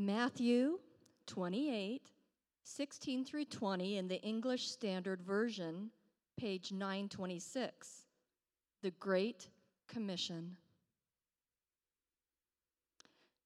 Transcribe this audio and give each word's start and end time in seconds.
Matthew 0.00 0.78
28, 1.26 2.00
16 2.64 3.22
through 3.22 3.44
20 3.44 3.98
in 3.98 4.08
the 4.08 4.18
English 4.22 4.70
Standard 4.70 5.20
Version, 5.20 5.90
page 6.38 6.72
926. 6.72 8.06
The 8.80 8.92
Great 8.92 9.50
Commission. 9.88 10.56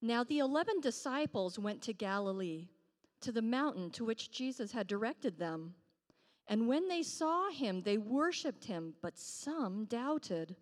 Now 0.00 0.22
the 0.22 0.38
eleven 0.38 0.80
disciples 0.80 1.58
went 1.58 1.82
to 1.82 1.92
Galilee, 1.92 2.68
to 3.22 3.32
the 3.32 3.42
mountain 3.42 3.90
to 3.90 4.04
which 4.04 4.30
Jesus 4.30 4.70
had 4.70 4.86
directed 4.86 5.36
them. 5.36 5.74
And 6.46 6.68
when 6.68 6.86
they 6.86 7.02
saw 7.02 7.50
him, 7.50 7.82
they 7.82 7.98
worshiped 7.98 8.66
him, 8.66 8.94
but 9.02 9.18
some 9.18 9.86
doubted. 9.86 10.54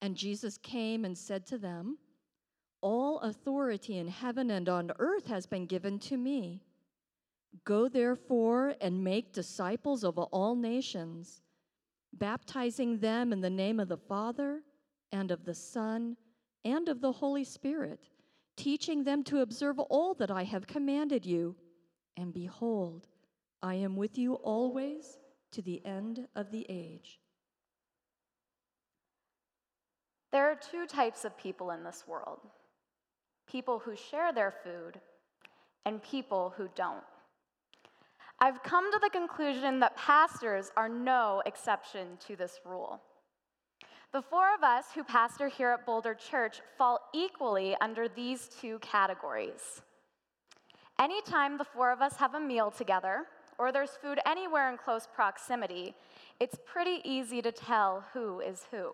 And 0.00 0.14
Jesus 0.14 0.56
came 0.56 1.04
and 1.04 1.18
said 1.18 1.46
to 1.46 1.58
them, 1.58 1.98
All 2.82 3.18
authority 3.20 3.98
in 3.98 4.08
heaven 4.08 4.50
and 4.50 4.68
on 4.68 4.92
earth 4.98 5.26
has 5.26 5.46
been 5.46 5.66
given 5.66 5.98
to 6.00 6.16
me. 6.16 6.62
Go 7.64 7.88
therefore 7.88 8.74
and 8.80 9.04
make 9.04 9.32
disciples 9.32 10.04
of 10.04 10.18
all 10.18 10.54
nations, 10.54 11.42
baptizing 12.12 12.98
them 12.98 13.32
in 13.32 13.40
the 13.40 13.50
name 13.50 13.80
of 13.80 13.88
the 13.88 13.96
Father 13.96 14.62
and 15.12 15.30
of 15.30 15.44
the 15.44 15.54
Son 15.54 16.16
and 16.64 16.88
of 16.88 17.00
the 17.00 17.12
Holy 17.12 17.44
Spirit, 17.44 18.08
teaching 18.56 19.04
them 19.04 19.24
to 19.24 19.40
observe 19.40 19.78
all 19.78 20.14
that 20.14 20.30
I 20.30 20.44
have 20.44 20.66
commanded 20.66 21.26
you. 21.26 21.56
And 22.16 22.32
behold, 22.32 23.08
I 23.62 23.74
am 23.74 23.96
with 23.96 24.16
you 24.16 24.34
always 24.34 25.18
to 25.52 25.62
the 25.62 25.84
end 25.84 26.28
of 26.34 26.50
the 26.50 26.66
age. 26.68 27.18
There 30.32 30.46
are 30.46 30.54
two 30.54 30.86
types 30.86 31.24
of 31.24 31.36
people 31.36 31.72
in 31.72 31.82
this 31.82 32.04
world 32.06 32.40
people 33.50 33.78
who 33.78 33.96
share 33.96 34.32
their 34.32 34.50
food 34.50 35.00
and 35.84 36.02
people 36.02 36.54
who 36.56 36.68
don't. 36.74 37.02
I've 38.38 38.62
come 38.62 38.90
to 38.92 38.98
the 39.02 39.10
conclusion 39.10 39.80
that 39.80 39.96
pastors 39.96 40.70
are 40.76 40.88
no 40.88 41.42
exception 41.44 42.16
to 42.26 42.36
this 42.36 42.60
rule. 42.64 43.00
The 44.12 44.22
four 44.22 44.54
of 44.54 44.62
us 44.62 44.86
who 44.94 45.04
pastor 45.04 45.48
here 45.48 45.70
at 45.70 45.86
Boulder 45.86 46.14
Church 46.14 46.60
fall 46.76 47.00
equally 47.14 47.76
under 47.80 48.08
these 48.08 48.48
two 48.60 48.78
categories. 48.80 49.82
Anytime 50.98 51.58
the 51.58 51.64
four 51.64 51.92
of 51.92 52.00
us 52.00 52.16
have 52.16 52.34
a 52.34 52.40
meal 52.40 52.70
together, 52.70 53.26
or 53.58 53.72
there's 53.72 53.98
food 54.02 54.18
anywhere 54.26 54.70
in 54.70 54.78
close 54.78 55.06
proximity, 55.14 55.94
it's 56.40 56.56
pretty 56.64 57.00
easy 57.04 57.42
to 57.42 57.52
tell 57.52 58.04
who 58.12 58.40
is 58.40 58.66
who. 58.70 58.92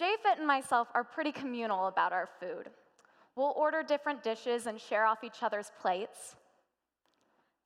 Japhet 0.00 0.38
and 0.38 0.46
myself 0.46 0.88
are 0.94 1.04
pretty 1.04 1.32
communal 1.32 1.86
about 1.86 2.12
our 2.12 2.28
food. 2.40 2.70
We'll 3.36 3.52
order 3.54 3.82
different 3.82 4.22
dishes 4.22 4.66
and 4.66 4.80
share 4.80 5.04
off 5.04 5.22
each 5.22 5.42
other's 5.42 5.70
plates. 5.80 6.34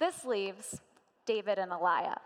This 0.01 0.25
leaves 0.25 0.81
David 1.27 1.59
and 1.59 1.71
Elia. 1.71 2.21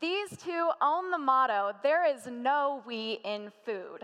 These 0.00 0.36
two 0.36 0.70
own 0.80 1.12
the 1.12 1.18
motto 1.18 1.72
there 1.84 2.04
is 2.04 2.26
no 2.26 2.82
we 2.84 3.20
in 3.24 3.52
food. 3.64 4.00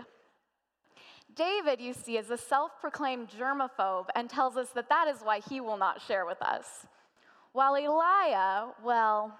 David, 1.35 1.81
you 1.81 1.93
see, 1.93 2.17
is 2.17 2.29
a 2.29 2.37
self 2.37 2.71
proclaimed 2.79 3.29
germaphobe 3.29 4.07
and 4.15 4.29
tells 4.29 4.55
us 4.55 4.69
that 4.69 4.89
that 4.89 5.07
is 5.07 5.19
why 5.21 5.41
he 5.49 5.59
will 5.59 5.77
not 5.77 6.01
share 6.01 6.25
with 6.25 6.41
us. 6.41 6.87
While 7.51 7.75
Elia, 7.75 8.69
well, 8.83 9.37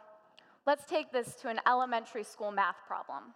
let's 0.67 0.85
take 0.85 1.11
this 1.11 1.35
to 1.35 1.47
an 1.47 1.59
elementary 1.65 2.23
school 2.23 2.52
math 2.52 2.77
problem. 2.87 3.33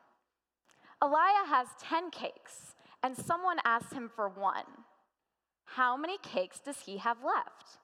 Elia 1.02 1.48
has 1.48 1.68
10 1.82 2.12
cakes, 2.12 2.76
and 3.02 3.16
someone 3.16 3.58
asks 3.66 3.94
him 3.94 4.10
for 4.14 4.30
one. 4.30 4.83
How 5.66 5.98
many 5.98 6.18
cakes 6.20 6.60
does 6.60 6.80
he 6.86 6.98
have 6.98 7.18
left? 7.24 7.80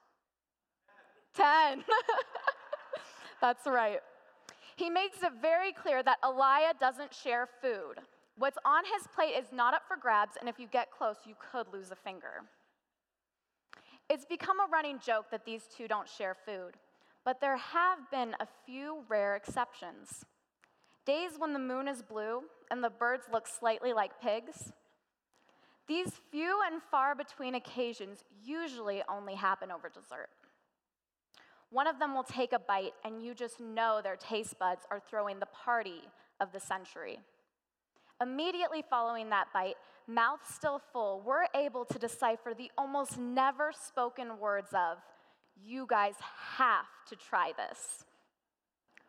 10. 1.34 1.84
That's 3.40 3.66
right. 3.66 4.00
He 4.76 4.90
makes 4.90 5.22
it 5.22 5.32
very 5.40 5.72
clear 5.72 6.02
that 6.02 6.18
Elia 6.24 6.74
doesn't 6.78 7.14
share 7.14 7.48
food. 7.60 8.00
What's 8.36 8.58
on 8.64 8.84
his 8.84 9.06
plate 9.14 9.34
is 9.38 9.52
not 9.52 9.74
up 9.74 9.82
for 9.86 9.96
grabs, 9.96 10.36
and 10.40 10.48
if 10.48 10.58
you 10.58 10.66
get 10.66 10.90
close, 10.90 11.16
you 11.26 11.34
could 11.52 11.66
lose 11.72 11.90
a 11.90 11.96
finger. 11.96 12.44
It's 14.08 14.24
become 14.24 14.58
a 14.58 14.70
running 14.72 14.98
joke 14.98 15.26
that 15.30 15.44
these 15.44 15.64
two 15.76 15.86
don't 15.86 16.08
share 16.08 16.34
food, 16.46 16.76
but 17.24 17.40
there 17.40 17.56
have 17.56 17.98
been 18.10 18.34
a 18.40 18.48
few 18.64 19.04
rare 19.08 19.36
exceptions. 19.36 20.24
Days 21.04 21.32
when 21.38 21.52
the 21.52 21.58
moon 21.58 21.86
is 21.86 22.02
blue 22.02 22.42
and 22.70 22.82
the 22.82 22.90
birds 22.90 23.24
look 23.32 23.46
slightly 23.46 23.92
like 23.92 24.20
pigs. 24.20 24.72
These 25.90 26.12
few 26.30 26.60
and 26.70 26.80
far 26.88 27.16
between 27.16 27.56
occasions 27.56 28.22
usually 28.44 29.02
only 29.08 29.34
happen 29.34 29.72
over 29.72 29.88
dessert. 29.88 30.28
One 31.70 31.88
of 31.88 31.98
them 31.98 32.14
will 32.14 32.22
take 32.22 32.52
a 32.52 32.60
bite, 32.60 32.92
and 33.04 33.20
you 33.20 33.34
just 33.34 33.58
know 33.58 34.00
their 34.00 34.14
taste 34.14 34.56
buds 34.56 34.82
are 34.92 35.00
throwing 35.00 35.40
the 35.40 35.46
party 35.46 36.02
of 36.38 36.52
the 36.52 36.60
century. 36.60 37.18
Immediately 38.22 38.84
following 38.88 39.30
that 39.30 39.48
bite, 39.52 39.74
mouth 40.06 40.38
still 40.48 40.80
full, 40.92 41.22
we're 41.26 41.46
able 41.56 41.84
to 41.86 41.98
decipher 41.98 42.54
the 42.56 42.70
almost 42.78 43.18
never 43.18 43.72
spoken 43.72 44.38
words 44.38 44.70
of, 44.72 44.98
You 45.60 45.86
guys 45.90 46.14
have 46.56 46.86
to 47.08 47.16
try 47.16 47.50
this. 47.56 48.04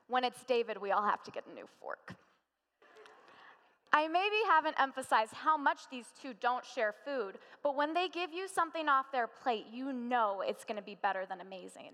When 0.07 0.23
it's 0.23 0.43
David, 0.45 0.81
we 0.81 0.89
all 0.89 1.05
have 1.05 1.21
to 1.25 1.31
get 1.31 1.45
a 1.45 1.53
new 1.53 1.67
fork. 1.79 2.15
I 3.93 4.07
maybe 4.07 4.37
haven't 4.47 4.79
emphasized 4.79 5.33
how 5.33 5.57
much 5.57 5.81
these 5.89 6.05
two 6.21 6.33
don't 6.39 6.65
share 6.65 6.93
food, 7.05 7.37
but 7.61 7.75
when 7.75 7.93
they 7.93 8.07
give 8.07 8.31
you 8.33 8.47
something 8.47 8.87
off 8.87 9.11
their 9.11 9.27
plate, 9.27 9.65
you 9.71 9.91
know 9.91 10.41
it's 10.45 10.63
going 10.63 10.77
to 10.77 10.81
be 10.81 10.97
better 11.01 11.25
than 11.27 11.41
amazing. 11.41 11.93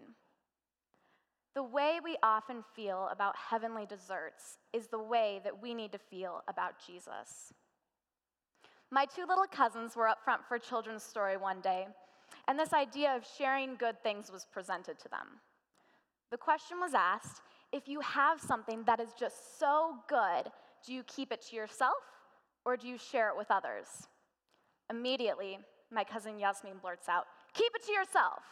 The 1.56 1.64
way 1.64 2.00
we 2.04 2.16
often 2.22 2.64
feel 2.76 3.10
about 3.12 3.36
heavenly 3.36 3.88
desserts 3.88 4.60
is 4.74 4.88
the 4.88 5.00
way 5.00 5.42
that 5.44 5.60
we 5.60 5.74
need 5.74 5.92
to 5.94 5.98
feel 5.98 6.44
about 6.48 6.76
Jesus. 6.86 7.52
My 8.92 9.06
two 9.06 9.26
little 9.28 9.48
cousins 9.52 9.96
were 9.96 10.08
up 10.08 10.24
front 10.24 10.42
for 10.48 10.60
children's 10.60 11.02
story 11.02 11.36
one 11.36 11.62
day, 11.62 11.88
and 12.48 12.60
this 12.60 12.74
idea 12.74 13.16
of 13.16 13.26
sharing 13.38 13.76
good 13.76 14.02
things 14.04 14.32
was 14.32 14.46
presented 14.46 15.00
to 15.00 15.10
them. 15.10 15.42
The 16.30 16.38
question 16.38 16.80
was 16.80 16.94
asked 16.94 17.42
if 17.72 17.88
you 17.88 18.02
have 18.02 18.40
something 18.40 18.84
that 18.84 19.00
is 19.00 19.10
just 19.20 19.60
so 19.60 19.96
good, 20.08 20.52
do 20.86 20.94
you 20.94 21.04
keep 21.04 21.32
it 21.32 21.42
to 21.50 21.56
yourself 21.56 22.04
or 22.66 22.78
do 22.78 22.88
you 22.88 22.98
share 22.98 23.30
it 23.30 23.38
with 23.38 23.50
others? 23.50 23.88
Immediately, 24.90 25.60
my 25.92 26.04
cousin 26.04 26.40
Yasmin 26.40 26.78
blurts 26.82 27.08
out, 27.10 27.26
Keep 27.54 27.74
it 27.76 27.86
to 27.86 27.92
yourself 27.92 28.44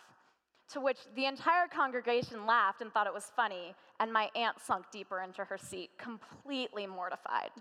to 0.72 0.82
which 0.82 0.98
the 1.16 1.26
entire 1.26 1.68
congregation 1.68 2.46
laughed 2.46 2.82
and 2.82 2.92
thought 2.92 3.08
it 3.08 3.14
was 3.14 3.32
funny, 3.36 3.76
and 4.00 4.12
my 4.12 4.30
aunt 4.36 4.60
sunk 4.60 4.86
deeper 4.92 5.22
into 5.22 5.44
her 5.44 5.58
seat, 5.58 5.92
completely 5.98 6.88
mortified. 6.88 7.52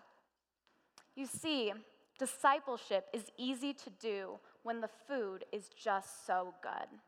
You 1.14 1.26
see, 1.26 1.72
discipleship 2.18 3.06
is 3.12 3.24
easy 3.36 3.74
to 3.74 3.90
do 4.00 4.38
when 4.62 4.80
the 4.80 4.88
food 5.06 5.44
is 5.52 5.68
just 5.68 6.26
so 6.26 6.54
good. 6.62 6.98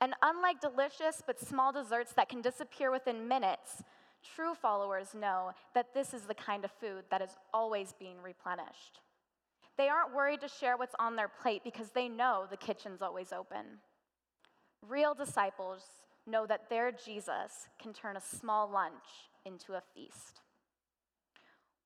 And 0.00 0.14
unlike 0.22 0.60
delicious 0.60 1.22
but 1.26 1.40
small 1.40 1.72
desserts 1.72 2.12
that 2.12 2.28
can 2.28 2.42
disappear 2.42 2.90
within 2.90 3.26
minutes, 3.26 3.82
true 4.34 4.54
followers 4.54 5.14
know 5.14 5.52
that 5.74 5.94
this 5.94 6.14
is 6.14 6.22
the 6.22 6.34
kind 6.34 6.64
of 6.64 6.70
food 6.80 7.04
that 7.10 7.22
is 7.22 7.36
always 7.52 7.94
being 7.98 8.16
replenished. 8.22 9.00
They 9.76 9.88
aren't 9.88 10.14
worried 10.14 10.40
to 10.40 10.48
share 10.48 10.76
what's 10.76 10.94
on 10.98 11.16
their 11.16 11.28
plate 11.28 11.62
because 11.64 11.90
they 11.90 12.08
know 12.08 12.46
the 12.50 12.56
kitchen's 12.56 13.02
always 13.02 13.32
open. 13.32 13.80
Real 14.82 15.14
disciples 15.14 15.82
know 16.26 16.46
that 16.46 16.68
their 16.70 16.92
Jesus 16.92 17.68
can 17.80 17.92
turn 17.92 18.16
a 18.16 18.20
small 18.20 18.70
lunch 18.70 19.30
into 19.44 19.74
a 19.74 19.82
feast. 19.94 20.40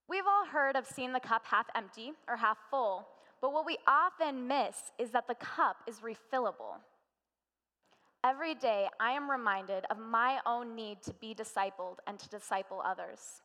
We've 0.09 0.27
all 0.27 0.47
heard 0.47 0.77
of 0.77 0.87
seeing 0.87 1.13
the 1.13 1.21
cup 1.21 1.43
half 1.47 1.67
empty 1.77 2.13
or 2.29 2.37
half 2.37 2.59
full, 2.71 3.07
but 3.41 3.53
what 3.53 3.67
we 3.67 3.79
often 3.87 4.49
miss 4.49 4.77
is 4.99 5.11
that 5.11 5.29
the 5.29 5.35
cup 5.35 5.77
is 5.87 6.01
refillable. 6.01 6.79
Every 8.23 8.55
day, 8.55 8.87
I 9.01 9.13
am 9.13 9.31
reminded 9.31 9.87
of 9.91 9.99
my 9.99 10.41
own 10.45 10.75
need 10.75 11.03
to 11.05 11.15
be 11.15 11.35
discipled 11.35 11.97
and 12.07 12.19
to 12.19 12.29
disciple 12.29 12.83
others. 12.85 13.41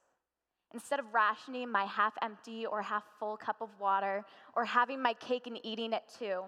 Instead 0.74 1.00
of 1.00 1.14
rationing 1.14 1.72
my 1.72 1.86
half 1.86 2.14
empty 2.22 2.66
or 2.66 2.82
half 2.82 3.06
full 3.18 3.38
cup 3.38 3.62
of 3.62 3.70
water 3.80 4.26
or 4.54 4.66
having 4.66 5.02
my 5.02 5.14
cake 5.14 5.48
and 5.48 5.58
eating 5.64 5.94
it 5.94 6.04
too, 6.20 6.44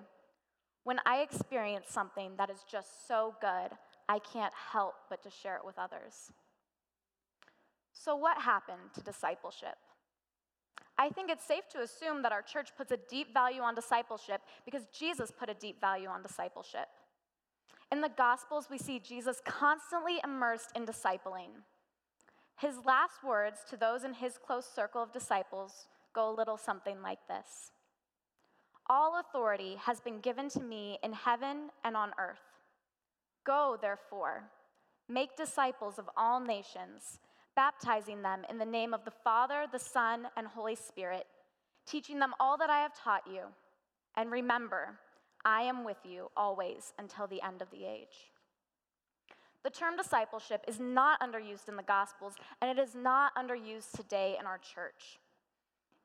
when 0.83 1.00
I 1.06 1.19
experience 1.19 1.85
something 1.89 2.31
that 2.38 2.50
is 2.50 2.65
just 2.69 3.07
so 3.07 3.35
good, 3.39 3.77
I 4.09 4.19
can't 4.19 4.53
help 4.53 4.95
but 5.09 5.24
to 5.24 5.29
share 5.29 5.56
it 5.56 5.65
with 5.65 5.79
others. 5.79 6.31
So, 7.94 8.15
what 8.15 8.38
happened 8.38 8.94
to 8.95 9.01
discipleship? 9.01 9.77
I 10.97 11.09
think 11.09 11.29
it's 11.29 11.45
safe 11.45 11.68
to 11.69 11.81
assume 11.81 12.24
that 12.24 12.31
our 12.31 12.41
church 12.41 12.69
puts 12.75 12.91
a 12.91 12.97
deep 13.09 13.33
value 13.33 13.62
on 13.62 13.75
discipleship 13.75 14.41
because 14.65 14.85
Jesus 14.97 15.31
put 15.31 15.50
a 15.50 15.53
deep 15.53 15.79
value 15.79 16.07
on 16.07 16.24
discipleship. 16.24 16.88
In 17.92 18.01
the 18.01 18.10
Gospels, 18.10 18.68
we 18.69 18.78
see 18.78 19.00
Jesus 19.00 19.42
constantly 19.45 20.19
immersed 20.24 20.72
in 20.75 20.86
discipling. 20.86 21.51
His 22.57 22.75
last 22.86 23.24
words 23.24 23.60
to 23.69 23.78
those 23.78 24.04
in 24.04 24.13
his 24.13 24.38
close 24.38 24.66
circle 24.66 25.01
of 25.01 25.13
disciples 25.13 25.88
go 26.13 26.30
a 26.30 26.36
little 26.36 26.57
something 26.57 27.01
like 27.01 27.19
this 27.28 27.72
All 28.89 29.19
authority 29.19 29.78
has 29.80 30.01
been 30.01 30.19
given 30.19 30.50
to 30.50 30.60
me 30.60 30.98
in 31.04 31.13
heaven 31.13 31.69
and 31.84 31.95
on 31.95 32.12
earth. 32.19 32.39
Go, 33.45 33.78
therefore, 33.81 34.44
make 35.07 35.38
disciples 35.38 35.98
of 35.98 36.10
all 36.18 36.42
nations, 36.42 37.19
baptizing 37.56 38.22
them 38.22 38.42
in 38.50 38.57
the 38.57 38.66
name 38.66 38.94
of 38.94 39.06
the 39.06 39.13
Father, 39.24 39.66
the 39.72 39.80
Son, 39.80 40.28
and 40.36 40.48
Holy 40.48 40.75
Spirit, 40.75 41.25
teaching 41.86 42.19
them 42.19 42.34
all 42.39 42.57
that 42.57 42.69
I 42.69 42.80
have 42.80 42.94
taught 42.94 43.24
you. 43.25 43.44
And 44.18 44.31
remember, 44.31 45.00
I 45.47 45.61
am 45.61 45.85
with 45.85 45.99
you 46.03 46.29
always 46.35 46.91
until 46.99 47.25
the 47.25 47.41
end 47.41 47.61
of 47.61 47.71
the 47.71 47.85
age. 47.85 48.33
The 49.63 49.69
term 49.69 49.95
discipleship 49.95 50.65
is 50.67 50.77
not 50.77 51.21
underused 51.21 51.69
in 51.69 51.77
the 51.77 51.83
Gospels, 51.83 52.33
and 52.61 52.69
it 52.69 52.81
is 52.81 52.95
not 52.95 53.33
underused 53.35 53.94
today 53.95 54.35
in 54.38 54.45
our 54.45 54.57
church. 54.57 55.19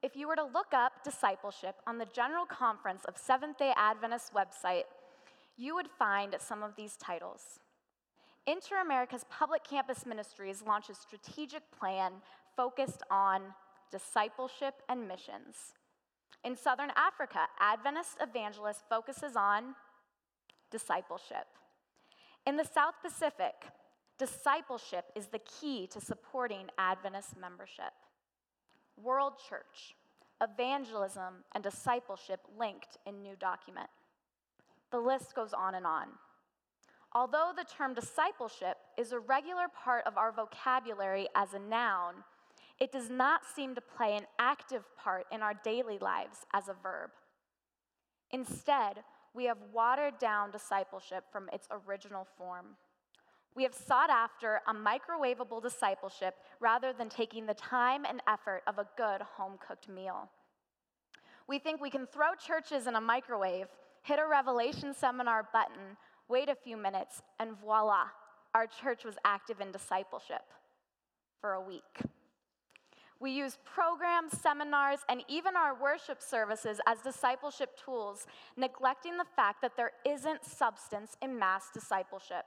If 0.01 0.15
you 0.15 0.29
were 0.29 0.37
to 0.37 0.45
look 0.45 0.73
up 0.73 1.03
discipleship 1.03 1.75
on 1.89 1.99
the 1.99 2.07
General 2.07 2.47
Conference 2.47 3.05
of 3.07 3.19
Seventh 3.19 3.59
day 3.59 3.73
Adventist 3.77 4.33
website, 4.33 4.85
you 5.57 5.75
would 5.75 5.89
find 5.99 6.37
some 6.39 6.63
of 6.63 6.77
these 6.77 6.97
titles. 6.97 7.59
Inter 8.47 8.81
America's 8.81 9.25
Public 9.29 9.65
Campus 9.65 10.07
Ministries 10.07 10.63
launches 10.65 10.99
a 10.99 11.01
strategic 11.01 11.63
plan 11.77 12.13
focused 12.57 13.03
on 13.11 13.43
discipleship 13.91 14.83
and 14.89 15.09
missions. 15.09 15.75
In 16.45 16.57
Southern 16.57 16.91
Africa, 16.97 17.41
Adventist 17.61 18.17
Evangelist 18.21 18.83
focuses 18.89 19.37
on 19.37 19.75
discipleship. 20.71 21.47
In 22.47 22.57
the 22.57 22.65
South 22.65 22.95
Pacific, 23.03 23.55
discipleship 24.19 25.05
is 25.15 25.29
the 25.29 25.41
key 25.41 25.87
to 25.89 26.01
supporting 26.01 26.67
Adventist 26.79 27.37
membership. 27.41 27.93
World 29.01 29.35
Church, 29.49 29.95
evangelism 30.43 31.45
and 31.55 31.63
discipleship 31.63 32.41
linked 32.59 32.99
in 33.07 33.23
new 33.23 33.37
document. 33.37 33.89
The 34.91 34.99
list 34.99 35.35
goes 35.35 35.53
on 35.53 35.75
and 35.75 35.87
on. 35.87 36.09
Although 37.15 37.53
the 37.57 37.65
term 37.65 37.95
discipleship 37.95 38.79
is 38.99 39.13
a 39.13 39.19
regular 39.19 39.67
part 39.69 40.05
of 40.07 40.17
our 40.17 40.33
vocabulary 40.33 41.29
as 41.37 41.55
a 41.55 41.59
noun, 41.59 42.15
it 42.83 42.91
does 42.91 43.09
not 43.09 43.43
seem 43.55 43.77
to 43.77 43.81
play 43.81 44.17
an 44.17 44.27
active 44.41 44.83
part 44.97 45.25
in 45.31 45.41
our 45.41 45.55
daily 45.63 45.99
lives 45.99 46.39
as 46.53 46.67
a 46.67 46.75
verb. 46.83 47.11
Instead, 48.33 49.05
we 49.35 49.45
have 49.45 49.59
watered 49.73 50.19
down 50.19 50.51
discipleship 50.51 51.23
from 51.31 51.49
its 51.53 51.69
original 51.71 52.27
form. 52.37 52.75
We 53.55 53.63
have 53.63 53.73
sought 53.73 54.11
after 54.11 54.63
a 54.67 54.75
microwavable 54.75 55.63
discipleship 55.63 56.35
rather 56.59 56.93
than 56.93 57.09
taking 57.09 57.47
the 57.47 57.55
time 57.55 58.05
and 58.05 58.21
effort 58.27 58.63
of 58.67 58.79
a 58.79 58.89
good 58.97 59.23
home 59.37 59.61
cooked 59.65 59.89
meal. 59.89 60.29
We 61.47 61.61
think 61.61 61.81
we 61.81 61.89
can 61.89 62.09
throw 62.09 62.35
churches 62.35 62.89
in 62.89 62.97
a 62.97 63.01
microwave, 63.01 63.69
hit 64.03 64.19
a 64.19 64.27
revelation 64.27 64.93
seminar 64.93 65.49
button, 65.53 65.97
wait 66.29 66.49
a 66.49 66.57
few 66.57 66.77
minutes, 66.77 67.23
and 67.39 67.57
voila, 67.61 68.07
our 68.57 68.67
church 68.67 69.05
was 69.05 69.15
active 69.25 69.61
in 69.61 69.71
discipleship 69.71 70.43
for 71.41 71.53
a 71.53 71.61
week. 71.61 72.03
We 73.23 73.31
use 73.31 73.57
programs, 73.65 74.37
seminars, 74.37 74.99
and 75.09 75.23
even 75.29 75.55
our 75.55 75.81
worship 75.81 76.21
services 76.21 76.81
as 76.89 76.99
discipleship 77.03 77.71
tools, 77.83 78.27
neglecting 78.57 79.17
the 79.17 79.25
fact 79.37 79.63
that 79.63 79.77
there 79.77 79.93
isn't 80.05 80.45
substance 80.45 81.17
in 81.23 81.39
mass 81.39 81.67
discipleship. 81.73 82.47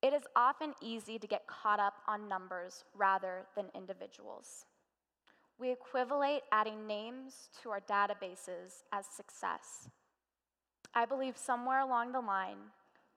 It 0.00 0.14
is 0.14 0.22
often 0.34 0.72
easy 0.80 1.18
to 1.18 1.26
get 1.26 1.46
caught 1.46 1.78
up 1.78 1.92
on 2.08 2.26
numbers 2.26 2.84
rather 2.96 3.44
than 3.54 3.66
individuals. 3.74 4.64
We 5.58 5.70
equivalate 5.70 6.40
adding 6.50 6.86
names 6.86 7.50
to 7.62 7.68
our 7.68 7.80
databases 7.80 8.84
as 8.94 9.04
success. 9.04 9.90
I 10.94 11.04
believe 11.04 11.36
somewhere 11.36 11.80
along 11.80 12.12
the 12.12 12.20
line, 12.20 12.70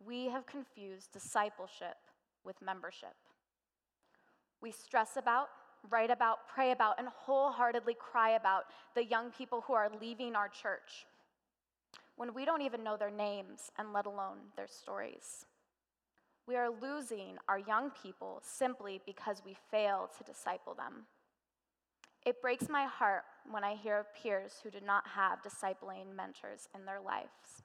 we 0.05 0.25
have 0.25 0.45
confused 0.45 1.13
discipleship 1.13 1.95
with 2.43 2.61
membership. 2.61 3.15
We 4.61 4.71
stress 4.71 5.15
about 5.15 5.47
write 5.89 6.11
about, 6.11 6.47
pray 6.53 6.71
about, 6.71 6.99
and 6.99 7.07
wholeheartedly 7.07 7.95
cry 7.99 8.31
about 8.31 8.65
the 8.95 9.03
young 9.03 9.31
people 9.31 9.61
who 9.61 9.73
are 9.73 9.89
leaving 10.01 10.35
our 10.35 10.49
church 10.49 11.05
when 12.15 12.33
we 12.33 12.45
don't 12.45 12.61
even 12.61 12.83
know 12.83 12.97
their 12.97 13.11
names 13.11 13.71
and 13.77 13.93
let 13.93 14.05
alone 14.05 14.37
their 14.55 14.67
stories. 14.67 15.45
We 16.47 16.55
are 16.55 16.69
losing 16.69 17.37
our 17.49 17.59
young 17.59 17.91
people 18.01 18.41
simply 18.43 19.01
because 19.05 19.41
we 19.45 19.55
fail 19.71 20.09
to 20.17 20.23
disciple 20.23 20.75
them. 20.75 21.05
It 22.25 22.41
breaks 22.41 22.69
my 22.69 22.85
heart 22.85 23.23
when 23.49 23.63
I 23.63 23.75
hear 23.75 23.99
of 23.99 24.13
peers 24.15 24.53
who 24.63 24.69
did 24.69 24.83
not 24.83 25.03
have 25.07 25.43
discipling 25.43 26.15
mentors 26.15 26.67
in 26.75 26.85
their 26.85 26.99
lives. 26.99 27.63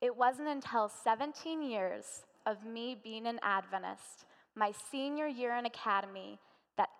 It 0.00 0.16
wasn't 0.16 0.48
until 0.48 0.88
17 0.88 1.62
years 1.62 2.22
of 2.46 2.64
me 2.64 2.96
being 3.02 3.26
an 3.26 3.40
Adventist, 3.42 4.26
my 4.54 4.72
senior 4.90 5.26
year 5.26 5.56
in 5.56 5.66
academy, 5.66 6.38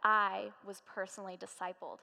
I 0.02 0.50
was 0.66 0.82
personally 0.86 1.36
discipled. 1.36 1.98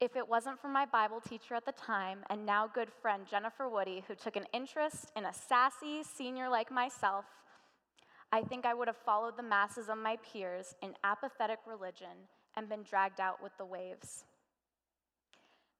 If 0.00 0.16
it 0.16 0.28
wasn't 0.28 0.58
for 0.60 0.68
my 0.68 0.84
Bible 0.84 1.20
teacher 1.20 1.54
at 1.54 1.64
the 1.64 1.72
time 1.72 2.24
and 2.28 2.44
now 2.44 2.66
good 2.66 2.88
friend 2.90 3.24
Jennifer 3.30 3.68
Woody, 3.68 4.02
who 4.08 4.14
took 4.14 4.34
an 4.34 4.46
interest 4.52 5.12
in 5.14 5.24
a 5.24 5.32
sassy 5.32 6.02
senior 6.02 6.48
like 6.48 6.72
myself, 6.72 7.24
I 8.32 8.42
think 8.42 8.66
I 8.66 8.74
would 8.74 8.88
have 8.88 8.96
followed 8.96 9.36
the 9.36 9.42
masses 9.42 9.88
of 9.88 9.98
my 9.98 10.16
peers 10.16 10.74
in 10.82 10.94
apathetic 11.04 11.58
religion 11.66 12.26
and 12.56 12.68
been 12.68 12.82
dragged 12.82 13.20
out 13.20 13.42
with 13.42 13.52
the 13.58 13.64
waves. 13.64 14.24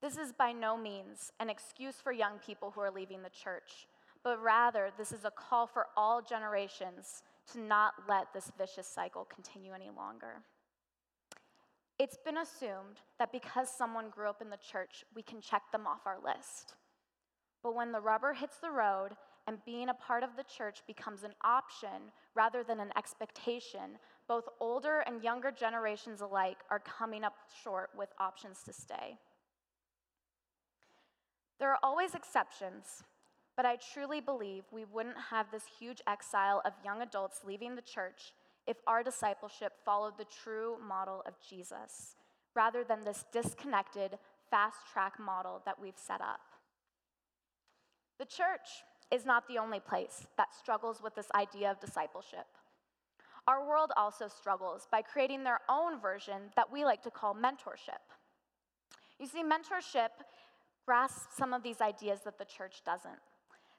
This 0.00 0.16
is 0.16 0.32
by 0.32 0.52
no 0.52 0.76
means 0.76 1.32
an 1.40 1.48
excuse 1.48 1.96
for 1.96 2.12
young 2.12 2.38
people 2.44 2.70
who 2.70 2.80
are 2.80 2.90
leaving 2.90 3.22
the 3.22 3.30
church, 3.30 3.86
but 4.22 4.40
rather, 4.42 4.90
this 4.98 5.12
is 5.12 5.24
a 5.24 5.30
call 5.30 5.66
for 5.66 5.86
all 5.96 6.22
generations 6.22 7.22
to 7.52 7.60
not 7.60 7.94
let 8.08 8.32
this 8.32 8.52
vicious 8.56 8.86
cycle 8.86 9.24
continue 9.24 9.72
any 9.72 9.90
longer. 9.90 10.42
It's 12.02 12.16
been 12.16 12.38
assumed 12.38 12.98
that 13.20 13.30
because 13.30 13.68
someone 13.68 14.10
grew 14.10 14.28
up 14.28 14.42
in 14.42 14.50
the 14.50 14.56
church, 14.56 15.04
we 15.14 15.22
can 15.22 15.40
check 15.40 15.62
them 15.70 15.86
off 15.86 16.00
our 16.04 16.18
list. 16.18 16.74
But 17.62 17.76
when 17.76 17.92
the 17.92 18.00
rubber 18.00 18.32
hits 18.32 18.56
the 18.56 18.72
road 18.72 19.10
and 19.46 19.64
being 19.64 19.88
a 19.88 19.94
part 19.94 20.24
of 20.24 20.30
the 20.36 20.42
church 20.42 20.82
becomes 20.88 21.22
an 21.22 21.34
option 21.44 22.10
rather 22.34 22.64
than 22.64 22.80
an 22.80 22.90
expectation, 22.96 23.98
both 24.26 24.48
older 24.58 25.04
and 25.06 25.22
younger 25.22 25.52
generations 25.52 26.22
alike 26.22 26.56
are 26.70 26.80
coming 26.80 27.22
up 27.22 27.36
short 27.62 27.90
with 27.96 28.08
options 28.18 28.64
to 28.64 28.72
stay. 28.72 29.16
There 31.60 31.70
are 31.70 31.78
always 31.84 32.16
exceptions, 32.16 33.04
but 33.56 33.64
I 33.64 33.76
truly 33.76 34.20
believe 34.20 34.64
we 34.72 34.86
wouldn't 34.86 35.18
have 35.30 35.52
this 35.52 35.66
huge 35.78 36.02
exile 36.08 36.62
of 36.64 36.72
young 36.84 37.00
adults 37.00 37.42
leaving 37.44 37.76
the 37.76 37.80
church 37.80 38.32
if 38.66 38.76
our 38.86 39.02
discipleship 39.02 39.72
followed 39.84 40.16
the 40.18 40.26
true 40.42 40.76
model 40.86 41.22
of 41.26 41.34
Jesus 41.48 42.16
rather 42.54 42.84
than 42.84 43.04
this 43.04 43.24
disconnected, 43.32 44.18
fast 44.50 44.78
track 44.92 45.18
model 45.18 45.62
that 45.64 45.80
we've 45.80 45.96
set 45.96 46.20
up. 46.20 46.40
The 48.18 48.26
church 48.26 48.84
is 49.10 49.26
not 49.26 49.48
the 49.48 49.58
only 49.58 49.80
place 49.80 50.26
that 50.36 50.54
struggles 50.54 51.02
with 51.02 51.14
this 51.14 51.28
idea 51.34 51.70
of 51.70 51.80
discipleship. 51.80 52.46
Our 53.48 53.66
world 53.66 53.90
also 53.96 54.28
struggles 54.28 54.86
by 54.90 55.02
creating 55.02 55.42
their 55.42 55.60
own 55.68 56.00
version 56.00 56.50
that 56.54 56.70
we 56.70 56.84
like 56.84 57.02
to 57.02 57.10
call 57.10 57.34
mentorship. 57.34 58.04
You 59.18 59.26
see, 59.26 59.42
mentorship 59.42 60.10
grasps 60.86 61.36
some 61.36 61.52
of 61.52 61.62
these 61.62 61.80
ideas 61.80 62.20
that 62.24 62.38
the 62.38 62.44
church 62.44 62.82
doesn't 62.84 63.18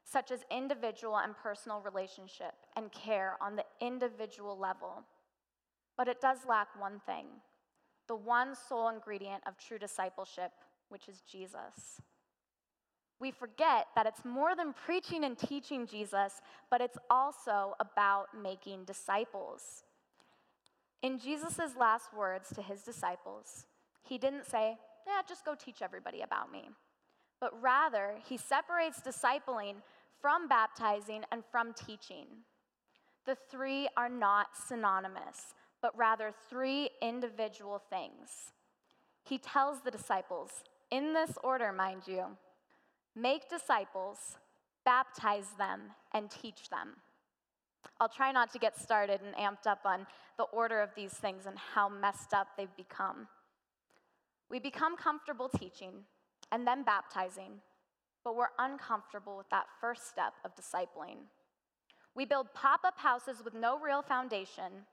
such 0.03 0.31
as 0.31 0.41
individual 0.51 1.17
and 1.17 1.35
personal 1.37 1.81
relationship 1.81 2.53
and 2.75 2.91
care 2.91 3.37
on 3.41 3.55
the 3.55 3.65
individual 3.81 4.57
level. 4.57 5.03
But 5.97 6.07
it 6.07 6.21
does 6.21 6.39
lack 6.47 6.67
one 6.79 7.01
thing 7.05 7.25
the 8.09 8.15
one 8.15 8.53
sole 8.53 8.89
ingredient 8.89 9.41
of 9.47 9.57
true 9.57 9.79
discipleship, 9.79 10.51
which 10.89 11.07
is 11.07 11.21
Jesus. 11.21 12.01
We 13.17 13.31
forget 13.31 13.87
that 13.95 14.05
it's 14.05 14.25
more 14.25 14.57
than 14.57 14.73
preaching 14.73 15.23
and 15.23 15.37
teaching 15.37 15.87
Jesus, 15.87 16.41
but 16.69 16.81
it's 16.81 16.97
also 17.09 17.75
about 17.79 18.25
making 18.37 18.83
disciples. 18.83 19.85
In 21.01 21.17
Jesus' 21.17 21.77
last 21.79 22.13
words 22.13 22.49
to 22.55 22.61
his 22.61 22.81
disciples, 22.81 23.67
he 24.01 24.17
didn't 24.17 24.45
say, 24.47 24.75
Yeah, 25.07 25.21
just 25.25 25.45
go 25.45 25.55
teach 25.55 25.81
everybody 25.81 26.21
about 26.21 26.51
me 26.51 26.71
but 27.43 27.61
rather 27.61 28.15
he 28.25 28.37
separates 28.37 29.01
discipling 29.01 29.75
from 30.23 30.47
baptizing 30.47 31.21
and 31.33 31.43
from 31.51 31.73
teaching. 31.73 32.27
The 33.25 33.35
three 33.51 33.89
are 33.97 34.07
not 34.07 34.47
synonymous, 34.67 35.53
but 35.81 35.91
rather 35.97 36.31
three 36.49 36.89
individual 37.01 37.81
things. 37.89 38.53
He 39.25 39.37
tells 39.37 39.81
the 39.81 39.91
disciples, 39.91 40.63
in 40.91 41.13
this 41.13 41.37
order, 41.43 41.73
mind 41.73 42.03
you, 42.07 42.23
make 43.17 43.49
disciples, 43.49 44.37
baptize 44.85 45.47
them, 45.57 45.81
and 46.13 46.31
teach 46.31 46.69
them. 46.69 46.95
I'll 47.99 48.07
try 48.07 48.31
not 48.31 48.49
to 48.53 48.59
get 48.59 48.79
started 48.79 49.19
and 49.25 49.35
amped 49.35 49.69
up 49.69 49.81
on 49.83 50.07
the 50.37 50.43
order 50.43 50.81
of 50.81 50.91
these 50.95 51.13
things 51.13 51.47
and 51.47 51.57
how 51.57 51.89
messed 51.89 52.33
up 52.33 52.47
they've 52.57 52.77
become. 52.77 53.27
We 54.49 54.59
become 54.59 54.95
comfortable 54.95 55.49
teaching, 55.49 56.05
and 56.49 56.65
then 56.65 56.83
baptizing, 56.83 57.59
but 58.23 58.35
we're 58.35 58.47
uncomfortable 58.59 59.37
with 59.37 59.49
that 59.49 59.65
first 59.81 60.07
step 60.09 60.33
of 60.45 60.55
discipling. 60.55 61.17
We 62.15 62.25
build 62.25 62.53
pop 62.53 62.81
up 62.85 62.97
houses 62.97 63.41
with 63.43 63.53
no 63.53 63.79
real 63.79 64.01
foundation. 64.01 64.85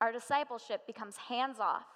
Our 0.00 0.12
discipleship 0.12 0.86
becomes 0.86 1.16
hands 1.16 1.58
off, 1.58 1.86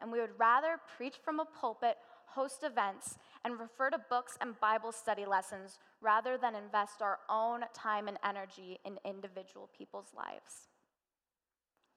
and 0.00 0.12
we 0.12 0.20
would 0.20 0.38
rather 0.38 0.78
preach 0.96 1.16
from 1.24 1.40
a 1.40 1.44
pulpit, 1.44 1.96
host 2.26 2.62
events, 2.62 3.18
and 3.44 3.58
refer 3.58 3.90
to 3.90 3.98
books 4.08 4.38
and 4.40 4.58
Bible 4.60 4.92
study 4.92 5.26
lessons 5.26 5.78
rather 6.00 6.38
than 6.38 6.54
invest 6.54 7.02
our 7.02 7.18
own 7.28 7.62
time 7.74 8.08
and 8.08 8.18
energy 8.24 8.78
in 8.84 8.98
individual 9.04 9.68
people's 9.76 10.12
lives. 10.16 10.68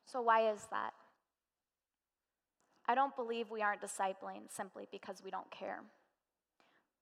So, 0.06 0.22
why 0.22 0.52
is 0.52 0.68
that? 0.72 0.94
I 2.88 2.96
don't 2.96 3.16
believe 3.16 3.50
we 3.50 3.62
aren't 3.62 3.82
discipling 3.82 4.50
simply 4.50 4.88
because 4.92 5.22
we 5.24 5.32
don't 5.32 5.50
care, 5.52 5.82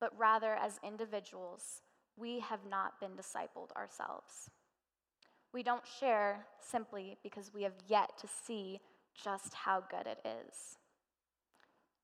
but 0.02 0.10
rather 0.18 0.56
as 0.56 0.80
individuals, 0.82 1.80
we 2.16 2.40
have 2.40 2.66
not 2.68 2.98
been 2.98 3.12
discipled 3.12 3.70
ourselves. 3.76 4.50
We 5.54 5.62
don't 5.62 5.84
share 6.00 6.44
simply 6.60 7.16
because 7.22 7.54
we 7.54 7.62
have 7.62 7.76
yet 7.86 8.10
to 8.18 8.26
see 8.26 8.80
just 9.14 9.54
how 9.54 9.84
good 9.88 10.08
it 10.08 10.18
is. 10.26 10.76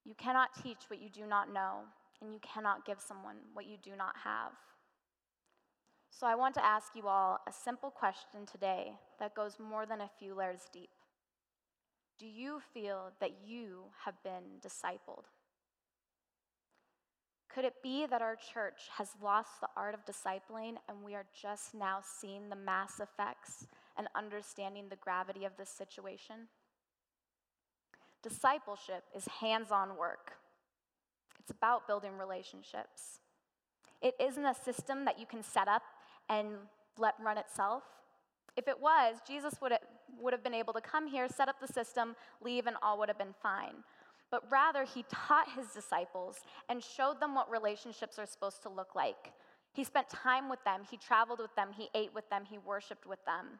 You 0.05 0.15
cannot 0.15 0.51
teach 0.63 0.85
what 0.87 1.03
you 1.03 1.09
do 1.09 1.27
not 1.27 1.53
know, 1.53 1.81
and 2.23 2.33
you 2.33 2.39
cannot 2.39 2.87
give 2.87 3.01
someone 3.01 3.39
what 3.53 3.67
you 3.67 3.77
do 3.83 3.97
not 3.99 4.15
have. 4.23 4.53
So, 6.11 6.27
I 6.27 6.37
want 6.37 6.55
to 6.55 6.65
ask 6.65 6.95
you 6.95 7.09
all 7.09 7.39
a 7.49 7.53
simple 7.53 7.91
question 7.91 8.47
today 8.47 8.93
that 9.19 9.35
goes 9.35 9.59
more 9.59 9.87
than 9.87 10.03
a 10.03 10.11
few 10.21 10.35
layers 10.35 10.69
deep. 10.73 10.91
Do 12.17 12.27
you 12.27 12.61
feel 12.73 13.11
that 13.21 13.33
you 13.45 13.87
have 14.05 14.23
been 14.23 14.61
discipled? 14.65 15.25
Could 17.59 17.65
it 17.65 17.83
be 17.83 18.07
that 18.07 18.23
our 18.23 18.37
church 18.37 18.83
has 18.99 19.09
lost 19.21 19.61
the 19.61 19.67
art 19.77 19.93
of 19.93 20.07
discipling 20.07 20.75
and 20.89 21.03
we 21.05 21.17
are 21.17 21.25
just 21.43 21.75
now 21.75 21.99
seeing 22.21 22.49
the 22.49 22.55
mass 22.55 23.01
effects 23.01 23.67
and 23.97 24.07
understanding 24.15 24.85
the 24.89 24.95
gravity 24.95 25.45
of 25.45 25.57
this 25.59 25.69
situation? 25.69 26.47
Discipleship 28.23 29.03
is 29.13 29.27
hands 29.41 29.73
on 29.73 29.97
work, 29.97 30.35
it's 31.41 31.51
about 31.51 31.89
building 31.89 32.17
relationships. 32.17 33.19
It 34.01 34.15
isn't 34.21 34.47
a 34.47 34.55
system 34.55 35.05
that 35.07 35.19
you 35.19 35.27
can 35.27 35.43
set 35.43 35.67
up 35.67 35.83
and 36.29 36.51
let 36.97 37.15
run 37.21 37.39
itself. 37.39 37.83
If 38.57 38.69
it 38.69 38.81
was, 38.81 39.17
Jesus 39.27 39.55
would 39.61 39.73
have, 39.73 39.81
would 40.21 40.33
have 40.33 40.45
been 40.45 40.55
able 40.55 40.75
to 40.75 40.81
come 40.81 41.09
here, 41.09 41.27
set 41.29 41.49
up 41.49 41.57
the 41.61 41.73
system, 41.73 42.15
leave, 42.41 42.69
and 42.69 42.77
all 42.83 43.01
would 43.01 43.09
have 43.09 43.19
been 43.19 43.35
fine. 43.43 43.83
But 44.31 44.51
rather, 44.51 44.85
he 44.85 45.05
taught 45.09 45.49
his 45.57 45.69
disciples 45.69 46.41
and 46.69 46.83
showed 46.83 47.21
them 47.21 47.35
what 47.35 47.51
relationships 47.51 48.19
are 48.19 48.27
supposed 48.27 48.63
to 48.63 48.69
look 48.69 48.95
like. 48.95 49.33
He 49.73 49.85
spent 49.85 50.09
time 50.09 50.49
with 50.49 50.63
them, 50.65 50.83
he 50.91 50.97
traveled 50.97 51.39
with 51.41 51.55
them, 51.55 51.69
he 51.77 51.89
ate 51.95 52.13
with 52.15 52.29
them, 52.31 52.45
he 52.45 52.59
worshiped 52.59 53.07
with 53.07 53.25
them. 53.25 53.59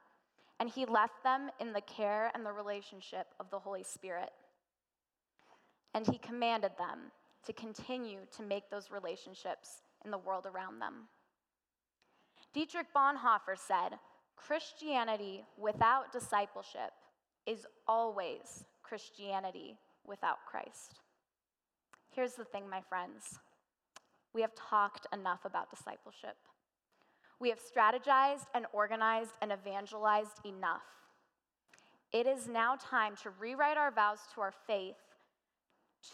And 0.61 0.69
he 0.69 0.85
left 0.85 1.23
them 1.23 1.51
in 1.61 1.73
the 1.73 1.81
care 1.81 2.31
and 2.35 2.45
the 2.45 2.53
relationship 2.53 3.29
of 3.39 3.51
the 3.51 3.59
Holy 3.59 3.85
Spirit. 3.85 4.31
And 5.95 6.07
he 6.07 6.19
commanded 6.19 6.73
them 6.77 7.13
to 7.47 7.53
continue 7.53 8.21
to 8.37 8.43
make 8.43 8.69
those 8.69 8.91
relationships 8.91 9.83
in 10.05 10.11
the 10.11 10.19
world 10.19 10.47
around 10.47 10.81
them. 10.81 11.09
Dietrich 12.53 12.89
Bonhoeffer 12.95 13.57
said, 13.57 13.99
Christianity 14.37 15.45
without 15.57 16.13
discipleship 16.13 16.93
is 17.47 17.67
always 17.87 18.65
Christianity 18.83 19.79
without 20.09 20.39
Christ. 20.51 21.01
Here's 22.11 22.35
the 22.35 22.45
thing, 22.45 22.69
my 22.69 22.81
friends 22.81 23.39
we 24.35 24.43
have 24.43 24.55
talked 24.55 25.07
enough 25.13 25.45
about 25.45 25.71
discipleship. 25.71 26.37
We 27.41 27.49
have 27.49 27.59
strategized 27.59 28.47
and 28.55 28.67
organized 28.73 29.33
and 29.41 29.53
evangelized 29.53 30.45
enough. 30.45 30.83
It 32.13 32.27
is 32.27 32.49
now 32.49 32.77
time 32.77 33.15
to 33.23 33.31
rewrite 33.31 33.77
our 33.77 33.91
vows 33.91 34.19
to 34.35 34.41
our 34.41 34.53
faith, 34.67 34.97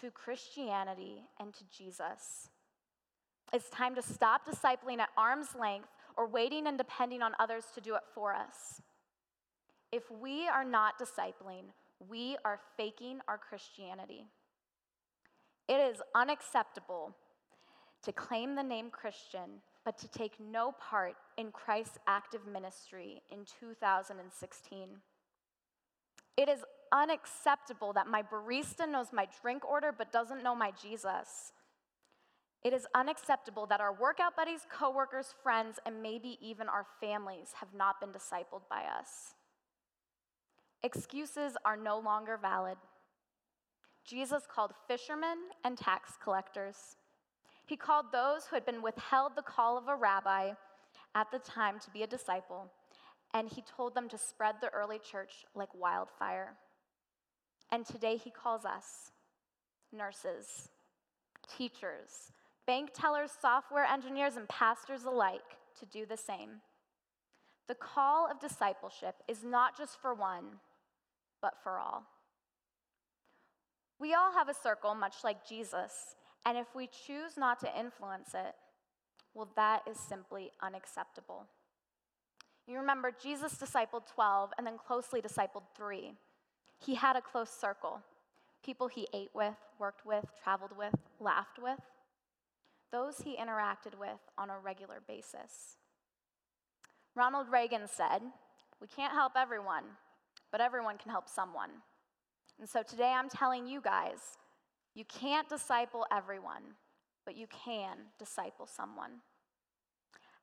to 0.01 0.11
Christianity, 0.11 1.23
and 1.41 1.53
to 1.55 1.65
Jesus. 1.77 2.49
It's 3.53 3.71
time 3.71 3.95
to 3.95 4.03
stop 4.03 4.47
discipling 4.47 4.99
at 4.99 5.11
arm's 5.17 5.55
length 5.59 5.89
or 6.17 6.27
waiting 6.27 6.67
and 6.67 6.77
depending 6.77 7.23
on 7.23 7.33
others 7.39 7.65
to 7.75 7.81
do 7.81 7.95
it 7.95 8.03
for 8.15 8.35
us. 8.35 8.83
If 9.93 10.11
we 10.11 10.49
are 10.49 10.65
not 10.65 10.95
discipling, 10.99 11.67
we 12.09 12.37
are 12.45 12.61
faking 12.77 13.21
our 13.29 13.39
Christianity. 13.39 14.27
It 15.69 15.81
is 15.81 16.03
unacceptable 16.15 17.15
to 18.03 18.13
claim 18.13 18.55
the 18.55 18.63
name 18.63 18.91
Christian, 18.91 19.63
but 19.85 19.97
to 19.99 20.09
take 20.09 20.35
no 20.39 20.73
part 20.73 21.15
in 21.37 21.51
Christ's 21.51 21.99
active 22.07 22.47
ministry 22.47 23.23
in 23.31 23.39
2016. 23.61 24.89
It 26.37 26.49
is 26.49 26.61
unacceptable 26.93 27.93
that 27.95 28.07
my 28.07 28.23
barista 28.23 28.89
knows 28.89 29.09
my 29.13 29.27
drink 29.43 29.65
order 29.65 29.93
but 29.97 30.13
doesn't 30.13 30.43
know 30.43 30.55
my 30.55 30.73
Jesus. 30.81 31.53
It 32.63 32.73
is 32.73 32.87
unacceptable 32.95 33.67
that 33.67 33.81
our 33.81 33.93
workout 33.93 34.37
buddies, 34.37 34.67
coworkers, 34.71 35.35
friends, 35.43 35.79
and 35.85 36.03
maybe 36.03 36.39
even 36.41 36.69
our 36.69 36.87
families 37.01 37.53
have 37.61 37.75
not 37.77 38.01
been 38.01 38.11
discipled 38.11 38.63
by 38.71 38.85
us. 38.99 39.34
Excuses 40.85 41.57
are 41.65 41.79
no 41.79 41.99
longer 41.99 42.37
valid. 42.37 42.77
Jesus 44.05 44.43
called 44.47 44.75
fishermen 44.87 45.39
and 45.65 45.79
tax 45.79 46.19
collectors. 46.23 46.77
He 47.65 47.75
called 47.75 48.13
those 48.13 48.45
who 48.45 48.55
had 48.55 48.67
been 48.67 48.83
withheld 48.83 49.33
the 49.35 49.41
call 49.41 49.79
of 49.79 49.89
a 49.89 49.97
rabbi 49.97 50.51
at 51.15 51.31
the 51.31 51.39
time 51.39 51.79
to 51.81 51.91
be 51.91 52.03
a 52.03 52.07
disciple, 52.07 52.71
and 53.33 53.49
he 53.49 53.63
told 53.63 53.95
them 53.95 54.11
to 54.11 54.19
spread 54.19 54.57
the 54.61 54.69
early 54.75 54.99
church 54.99 55.47
like 55.55 55.75
wildfire. 55.75 56.53
And 57.73 57.87
today 57.87 58.19
he 58.19 58.31
calls 58.31 58.67
us 58.67 59.11
nurses, 59.91 60.69
teachers, 61.57 62.31
bank 62.67 62.91
tellers, 62.93 63.31
software 63.41 63.87
engineers, 63.87 64.37
and 64.37 64.47
pastors 64.51 65.05
alike 65.05 65.57
to 65.81 65.87
do 65.87 66.05
the 66.05 66.19
same. 66.19 66.61
The 67.69 67.75
call 67.75 68.31
of 68.31 68.39
discipleship 68.39 69.15
is 69.27 69.43
not 69.43 69.79
just 69.79 69.99
for 69.99 70.13
one, 70.13 70.45
but 71.45 71.63
for 71.63 71.79
all. 71.79 72.05
We 74.01 74.15
all 74.15 74.33
have 74.33 74.49
a 74.49 74.55
circle, 74.55 74.95
much 74.95 75.17
like 75.23 75.47
Jesus, 75.47 76.17
and 76.47 76.57
if 76.57 76.75
we 76.75 76.87
choose 77.07 77.37
not 77.37 77.61
to 77.61 77.79
influence 77.79 78.31
it, 78.33 78.55
well, 79.35 79.51
that 79.57 79.83
is 79.87 79.99
simply 79.99 80.53
unacceptable. 80.63 81.45
You 82.67 82.79
remember, 82.79 83.13
Jesus 83.23 83.57
discipled 83.57 84.07
12 84.15 84.53
and 84.57 84.67
then 84.67 84.79
closely 84.79 85.21
discipled 85.21 85.65
three. 85.77 86.15
He 86.79 86.95
had 86.95 87.15
a 87.17 87.21
close 87.21 87.51
circle 87.51 88.01
people 88.65 88.89
he 88.89 89.07
ate 89.13 89.29
with, 89.35 89.59
worked 89.79 90.07
with, 90.07 90.25
traveled 90.43 90.75
with, 90.75 90.95
laughed 91.21 91.59
with 91.63 91.79
those 92.95 93.19
he 93.25 93.37
interacted 93.37 93.99
with 93.99 94.21
on 94.39 94.51
a 94.51 94.59
regular 94.59 95.03
basis. 95.09 95.79
Ronald 97.17 97.49
Reagan 97.51 97.89
said, 97.89 98.23
We 98.81 98.87
can't 98.87 99.13
help 99.13 99.33
everyone, 99.37 99.83
but 100.55 100.61
everyone 100.61 100.97
can 100.97 101.11
help 101.11 101.29
someone. 101.29 101.71
And 102.61 102.69
so 102.69 102.81
today 102.85 103.13
I'm 103.13 103.29
telling 103.29 103.67
you 103.67 103.81
guys, 103.81 104.39
you 104.95 105.05
can't 105.07 105.49
disciple 105.49 106.07
everyone, 106.13 106.63
but 107.27 107.37
you 107.37 107.49
can 107.49 107.97
disciple 108.21 108.69
someone. 108.69 109.11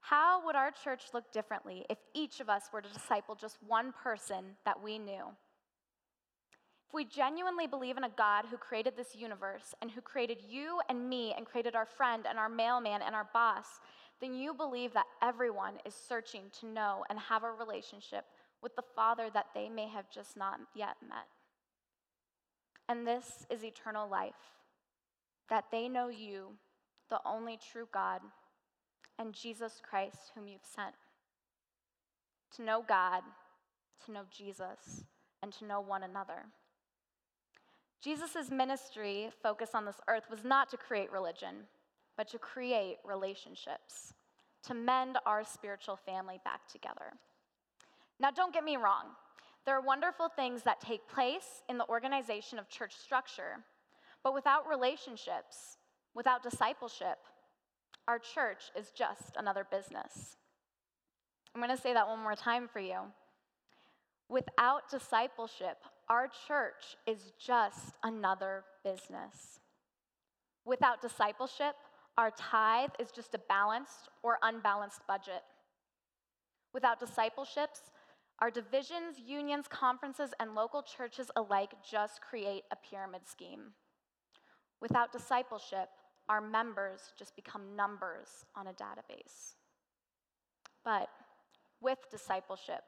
How 0.01 0.46
would 0.46 0.58
our 0.58 0.72
church 0.72 1.03
look 1.13 1.32
differently 1.32 1.86
if 1.89 1.98
each 2.13 2.41
of 2.41 2.50
us 2.50 2.63
were 2.74 2.82
to 2.82 2.91
disciple 2.91 3.36
just 3.36 3.56
one 3.65 3.94
person 3.94 4.58
that 4.65 4.84
we 4.84 5.00
knew? 5.00 5.24
If 6.89 6.94
we 6.94 7.06
genuinely 7.06 7.68
believe 7.68 7.96
in 7.96 8.03
a 8.03 8.10
God 8.10 8.44
who 8.51 8.58
created 8.58 8.98
this 8.98 9.15
universe 9.15 9.74
and 9.82 9.89
who 9.89 10.01
created 10.01 10.39
you 10.46 10.82
and 10.89 11.08
me 11.08 11.34
and 11.38 11.46
created 11.46 11.74
our 11.74 11.86
friend 11.86 12.25
and 12.27 12.38
our 12.38 12.50
mailman 12.50 13.01
and 13.01 13.15
our 13.15 13.30
boss, 13.34 13.80
then 14.20 14.34
you 14.34 14.53
believe 14.53 14.91
that 14.91 15.06
everyone 15.22 15.75
is 15.86 15.96
searching 15.96 16.41
to 16.60 16.65
know 16.65 17.06
and 17.10 17.18
have 17.18 17.46
a 17.46 17.51
relationship 17.53 18.25
with 18.62 18.75
the 18.75 18.84
Father 18.96 19.30
that 19.34 19.48
they 19.53 19.70
may 19.70 19.88
have 19.88 20.10
just 20.10 20.38
not 20.38 20.60
yet 20.75 20.96
met. 21.08 21.27
And 22.88 23.08
this 23.08 23.46
is 23.50 23.63
eternal 23.63 24.10
life 24.10 24.34
that 25.50 25.65
they 25.72 25.89
know 25.89 26.08
you, 26.08 26.48
the 27.10 27.20
only 27.25 27.58
true 27.72 27.88
God, 27.94 28.22
and 29.20 29.34
Jesus 29.34 29.82
Christ, 29.88 30.32
whom 30.34 30.48
you've 30.48 30.62
sent. 30.63 30.96
To 32.56 32.63
know 32.63 32.84
God, 32.88 33.22
to 34.06 34.12
know 34.12 34.24
Jesus, 34.32 35.03
and 35.44 35.51
to 35.53 35.65
know 35.65 35.82
one 35.82 36.03
another. 36.03 36.46
Jesus' 38.01 38.50
ministry 38.50 39.30
focus 39.44 39.72
on 39.74 39.86
this 39.86 40.01
earth 40.08 40.24
was 40.30 40.44
not 40.44 40.70
to 40.70 40.77
create 40.77 41.12
religion, 41.12 41.68
but 42.18 42.27
to 42.30 42.39
create 42.39 42.98
relationships, 43.06 44.13
to 44.63 44.74
mend 44.74 45.18
our 45.25 45.44
spiritual 45.44 45.98
family 45.98 46.39
back 46.44 46.68
together. 46.68 47.13
Now, 48.22 48.32
don't 48.32 48.54
get 48.54 48.63
me 48.63 48.78
wrong, 48.78 49.06
there 49.66 49.75
are 49.75 49.82
wonderful 49.82 50.30
things 50.30 50.63
that 50.63 50.80
take 50.80 51.08
place 51.08 51.63
in 51.68 51.78
the 51.78 51.88
organization 51.88 52.60
of 52.60 52.70
church 52.70 52.96
structure, 52.96 53.63
but 54.24 54.34
without 54.34 54.68
relationships, 54.70 55.78
Without 56.13 56.44
discipleship, 56.44 57.20
our 58.08 58.20
church 58.20 58.63
is 58.78 58.92
just 58.92 59.38
another 59.38 59.66
business. 59.70 60.36
I'm 61.56 61.62
going 61.62 61.75
to 61.75 61.82
say 61.82 61.94
that 61.94 62.08
one 62.08 62.20
more 62.20 62.36
time 62.36 62.68
for 62.68 62.80
you. 62.80 63.00
Without 64.28 64.90
discipleship, 64.90 65.78
our 66.10 66.30
church 66.48 66.98
is 67.08 67.34
just 67.40 67.96
another 68.04 68.63
business. 68.84 69.60
Without 70.66 71.01
discipleship, 71.01 71.75
our 72.18 72.32
tithe 72.32 72.92
is 73.00 73.12
just 73.12 73.34
a 73.34 73.40
balanced 73.50 74.10
or 74.22 74.38
unbalanced 74.42 75.01
budget. 75.08 75.44
Without 76.74 77.00
discipleships, 77.00 77.82
our 78.41 78.50
divisions, 78.50 79.17
unions, 79.24 79.67
conferences, 79.69 80.33
and 80.39 80.55
local 80.55 80.81
churches 80.81 81.29
alike 81.36 81.74
just 81.89 82.21
create 82.21 82.63
a 82.71 82.75
pyramid 82.75 83.21
scheme. 83.25 83.74
Without 84.81 85.12
discipleship, 85.12 85.89
our 86.27 86.41
members 86.41 87.13
just 87.17 87.36
become 87.36 87.75
numbers 87.75 88.45
on 88.55 88.67
a 88.67 88.74
database. 88.74 89.53
But 90.83 91.10
with 91.81 92.00
discipleship, 92.10 92.83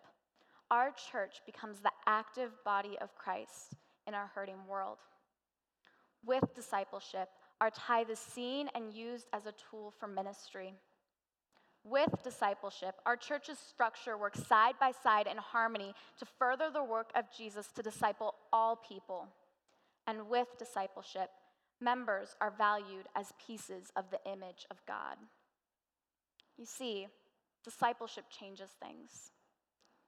our 0.71 0.91
church 1.11 1.41
becomes 1.45 1.79
the 1.79 1.91
active 2.07 2.51
body 2.65 2.97
of 2.99 3.15
Christ 3.15 3.75
in 4.07 4.15
our 4.15 4.31
hurting 4.33 4.65
world. 4.67 4.97
With 6.25 6.55
discipleship, 6.55 7.29
our 7.61 7.69
tithe 7.69 8.09
is 8.09 8.19
seen 8.19 8.69
and 8.73 8.91
used 8.91 9.27
as 9.33 9.45
a 9.45 9.53
tool 9.69 9.93
for 9.99 10.07
ministry. 10.07 10.73
With 11.83 12.23
discipleship, 12.23 12.95
our 13.05 13.17
church's 13.17 13.59
structure 13.59 14.17
works 14.17 14.45
side 14.47 14.75
by 14.79 14.91
side 15.03 15.27
in 15.27 15.37
harmony 15.37 15.93
to 16.17 16.25
further 16.25 16.69
the 16.71 16.83
work 16.83 17.11
of 17.13 17.25
Jesus 17.37 17.67
to 17.75 17.83
disciple 17.83 18.35
all 18.53 18.77
people. 18.77 19.27
And 20.07 20.29
with 20.29 20.47
discipleship, 20.57 21.29
members 21.81 22.35
are 22.39 22.53
valued 22.57 23.07
as 23.15 23.33
pieces 23.45 23.91
of 23.97 24.05
the 24.11 24.19
image 24.31 24.65
of 24.71 24.77
God. 24.87 25.17
You 26.57 26.65
see, 26.65 27.07
discipleship 27.65 28.25
changes 28.29 28.69
things. 28.81 29.31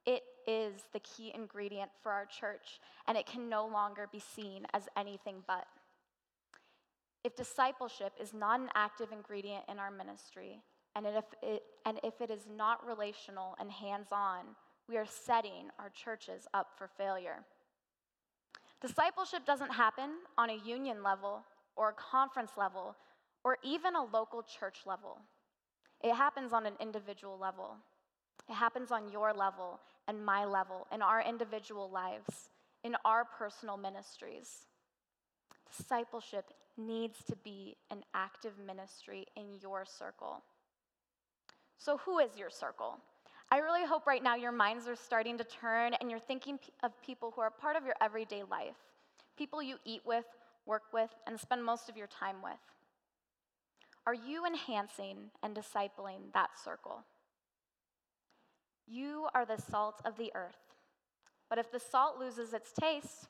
It 0.06 0.22
is 0.46 0.84
the 0.92 1.00
key 1.00 1.32
ingredient 1.34 1.90
for 2.02 2.12
our 2.12 2.24
church, 2.24 2.80
and 3.06 3.18
it 3.18 3.26
can 3.26 3.48
no 3.48 3.66
longer 3.66 4.08
be 4.10 4.20
seen 4.20 4.66
as 4.72 4.88
anything 4.96 5.42
but. 5.46 5.66
If 7.24 7.34
discipleship 7.34 8.12
is 8.20 8.32
not 8.32 8.60
an 8.60 8.68
active 8.74 9.08
ingredient 9.10 9.64
in 9.68 9.78
our 9.78 9.90
ministry, 9.90 10.62
and 10.96 11.06
if 11.06 11.24
it, 11.42 11.62
and 11.84 12.00
if 12.02 12.20
it 12.20 12.30
is 12.30 12.46
not 12.56 12.86
relational 12.86 13.54
and 13.60 13.70
hands 13.70 14.08
on, 14.10 14.44
we 14.88 14.96
are 14.96 15.06
setting 15.06 15.68
our 15.78 15.90
churches 15.90 16.46
up 16.54 16.68
for 16.76 16.88
failure. 16.88 17.44
Discipleship 18.80 19.44
doesn't 19.46 19.72
happen 19.72 20.10
on 20.38 20.50
a 20.50 20.58
union 20.64 21.02
level 21.02 21.44
or 21.76 21.90
a 21.90 21.92
conference 21.92 22.52
level 22.56 22.96
or 23.44 23.58
even 23.62 23.94
a 23.94 24.04
local 24.04 24.42
church 24.42 24.78
level. 24.86 25.18
It 26.02 26.14
happens 26.14 26.52
on 26.52 26.66
an 26.66 26.74
individual 26.80 27.38
level. 27.38 27.76
It 28.48 28.54
happens 28.54 28.90
on 28.90 29.10
your 29.10 29.32
level 29.34 29.80
and 30.08 30.24
my 30.24 30.44
level, 30.44 30.86
in 30.92 31.02
our 31.02 31.20
individual 31.20 31.90
lives, 31.90 32.50
in 32.84 32.96
our 33.04 33.24
personal 33.24 33.76
ministries. 33.76 34.66
Discipleship 35.76 36.52
needs 36.78 37.18
to 37.24 37.36
be 37.36 37.76
an 37.90 38.04
active 38.14 38.52
ministry 38.64 39.26
in 39.36 39.58
your 39.60 39.84
circle. 39.84 40.42
So, 41.78 41.98
who 41.98 42.18
is 42.18 42.36
your 42.36 42.50
circle? 42.50 42.98
I 43.50 43.58
really 43.58 43.84
hope 43.84 44.06
right 44.06 44.22
now 44.22 44.34
your 44.34 44.52
minds 44.52 44.88
are 44.88 44.96
starting 44.96 45.38
to 45.38 45.44
turn 45.44 45.94
and 45.94 46.10
you're 46.10 46.18
thinking 46.18 46.58
of 46.82 46.90
people 47.00 47.32
who 47.34 47.40
are 47.42 47.50
part 47.50 47.76
of 47.76 47.84
your 47.84 47.94
everyday 48.00 48.42
life, 48.42 48.76
people 49.36 49.62
you 49.62 49.76
eat 49.84 50.02
with, 50.04 50.24
work 50.64 50.82
with, 50.92 51.10
and 51.26 51.38
spend 51.38 51.64
most 51.64 51.88
of 51.88 51.96
your 51.96 52.08
time 52.08 52.36
with. 52.42 52.58
Are 54.06 54.14
you 54.14 54.46
enhancing 54.46 55.30
and 55.42 55.54
discipling 55.54 56.32
that 56.34 56.50
circle? 56.62 57.04
You 58.86 59.28
are 59.34 59.44
the 59.44 59.60
salt 59.60 60.00
of 60.04 60.16
the 60.16 60.30
earth. 60.34 60.54
But 61.48 61.58
if 61.58 61.70
the 61.70 61.80
salt 61.80 62.18
loses 62.18 62.52
its 62.52 62.72
taste, 62.72 63.28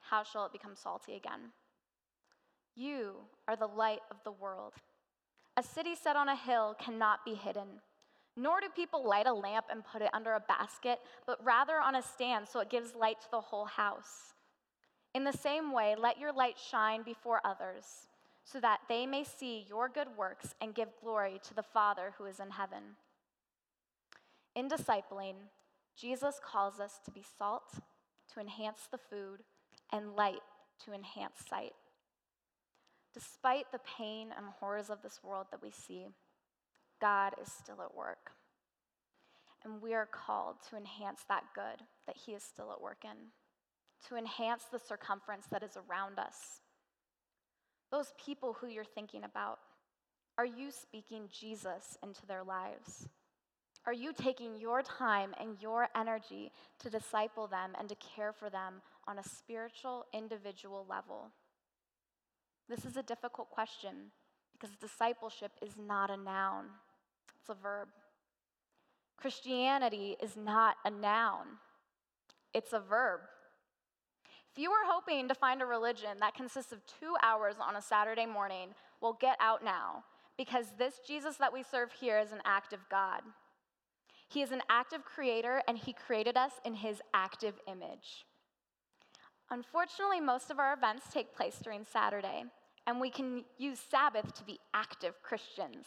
how 0.00 0.22
shall 0.22 0.46
it 0.46 0.52
become 0.52 0.74
salty 0.74 1.14
again? 1.14 1.52
You 2.74 3.14
are 3.48 3.56
the 3.56 3.66
light 3.66 4.00
of 4.10 4.16
the 4.24 4.32
world. 4.32 4.74
A 5.56 5.62
city 5.62 5.94
set 5.94 6.16
on 6.16 6.28
a 6.28 6.36
hill 6.36 6.76
cannot 6.78 7.24
be 7.24 7.34
hidden. 7.34 7.80
Nor 8.36 8.60
do 8.60 8.68
people 8.74 9.08
light 9.08 9.26
a 9.26 9.32
lamp 9.32 9.66
and 9.70 9.82
put 9.84 10.02
it 10.02 10.10
under 10.12 10.34
a 10.34 10.40
basket, 10.40 10.98
but 11.26 11.42
rather 11.42 11.80
on 11.80 11.94
a 11.94 12.02
stand 12.02 12.46
so 12.46 12.60
it 12.60 12.68
gives 12.68 12.94
light 12.94 13.20
to 13.22 13.30
the 13.30 13.40
whole 13.40 13.64
house. 13.64 14.34
In 15.14 15.24
the 15.24 15.32
same 15.32 15.72
way, 15.72 15.96
let 15.98 16.18
your 16.18 16.32
light 16.32 16.58
shine 16.58 17.02
before 17.02 17.40
others, 17.42 18.08
so 18.44 18.60
that 18.60 18.80
they 18.88 19.06
may 19.06 19.24
see 19.24 19.64
your 19.66 19.88
good 19.88 20.08
works 20.18 20.54
and 20.60 20.74
give 20.74 20.88
glory 21.02 21.40
to 21.44 21.54
the 21.54 21.62
Father 21.62 22.12
who 22.18 22.26
is 22.26 22.38
in 22.38 22.50
heaven. 22.50 22.82
In 24.54 24.68
discipling, 24.68 25.36
Jesus 25.96 26.38
calls 26.44 26.78
us 26.78 27.00
to 27.06 27.10
be 27.10 27.24
salt, 27.38 27.72
to 28.34 28.40
enhance 28.40 28.88
the 28.90 28.98
food, 28.98 29.40
and 29.90 30.14
light 30.14 30.42
to 30.84 30.92
enhance 30.92 31.38
sight. 31.48 31.72
Despite 33.16 33.72
the 33.72 33.80
pain 33.96 34.28
and 34.36 34.46
horrors 34.60 34.90
of 34.90 35.00
this 35.00 35.20
world 35.22 35.46
that 35.50 35.62
we 35.62 35.70
see, 35.70 36.08
God 37.00 37.32
is 37.40 37.50
still 37.50 37.80
at 37.80 37.96
work. 37.96 38.32
And 39.64 39.80
we 39.80 39.94
are 39.94 40.04
called 40.04 40.56
to 40.68 40.76
enhance 40.76 41.20
that 41.26 41.44
good 41.54 41.82
that 42.06 42.18
He 42.26 42.32
is 42.32 42.42
still 42.42 42.70
at 42.70 42.82
work 42.82 43.04
in, 43.04 43.16
to 44.08 44.16
enhance 44.16 44.64
the 44.70 44.78
circumference 44.78 45.46
that 45.50 45.62
is 45.62 45.78
around 45.78 46.18
us. 46.18 46.60
Those 47.90 48.12
people 48.22 48.52
who 48.52 48.66
you're 48.66 48.84
thinking 48.84 49.24
about, 49.24 49.60
are 50.36 50.44
you 50.44 50.70
speaking 50.70 51.30
Jesus 51.32 51.96
into 52.02 52.26
their 52.26 52.44
lives? 52.44 53.08
Are 53.86 53.94
you 53.94 54.12
taking 54.12 54.58
your 54.58 54.82
time 54.82 55.32
and 55.40 55.56
your 55.58 55.88
energy 55.96 56.52
to 56.80 56.90
disciple 56.90 57.46
them 57.46 57.70
and 57.78 57.88
to 57.88 57.94
care 57.94 58.34
for 58.34 58.50
them 58.50 58.82
on 59.08 59.18
a 59.18 59.22
spiritual, 59.22 60.04
individual 60.12 60.84
level? 60.86 61.30
This 62.68 62.84
is 62.84 62.96
a 62.96 63.02
difficult 63.02 63.50
question 63.50 64.10
because 64.52 64.74
discipleship 64.76 65.52
is 65.62 65.72
not 65.76 66.10
a 66.10 66.16
noun, 66.16 66.66
it's 67.38 67.48
a 67.48 67.54
verb. 67.54 67.88
Christianity 69.16 70.16
is 70.22 70.36
not 70.36 70.76
a 70.84 70.90
noun, 70.90 71.46
it's 72.52 72.72
a 72.72 72.80
verb. 72.80 73.20
If 74.52 74.62
you 74.62 74.70
are 74.70 74.86
hoping 74.86 75.28
to 75.28 75.34
find 75.34 75.60
a 75.60 75.66
religion 75.66 76.18
that 76.20 76.34
consists 76.34 76.72
of 76.72 76.80
two 76.86 77.14
hours 77.22 77.56
on 77.60 77.76
a 77.76 77.82
Saturday 77.82 78.24
morning, 78.24 78.70
well, 79.02 79.18
get 79.20 79.36
out 79.38 79.62
now 79.62 80.04
because 80.38 80.66
this 80.78 81.00
Jesus 81.06 81.36
that 81.36 81.52
we 81.52 81.62
serve 81.62 81.92
here 81.92 82.18
is 82.18 82.32
an 82.32 82.40
active 82.44 82.80
God. 82.90 83.20
He 84.28 84.42
is 84.42 84.52
an 84.52 84.62
active 84.68 85.04
creator 85.04 85.62
and 85.68 85.78
he 85.78 85.92
created 85.92 86.36
us 86.36 86.52
in 86.64 86.74
his 86.74 87.00
active 87.14 87.54
image. 87.68 88.24
Unfortunately, 89.50 90.20
most 90.20 90.50
of 90.50 90.58
our 90.58 90.74
events 90.74 91.06
take 91.12 91.34
place 91.34 91.58
during 91.62 91.84
Saturday, 91.84 92.44
and 92.86 93.00
we 93.00 93.10
can 93.10 93.44
use 93.58 93.78
Sabbath 93.78 94.34
to 94.34 94.44
be 94.44 94.58
active 94.74 95.22
Christians 95.22 95.86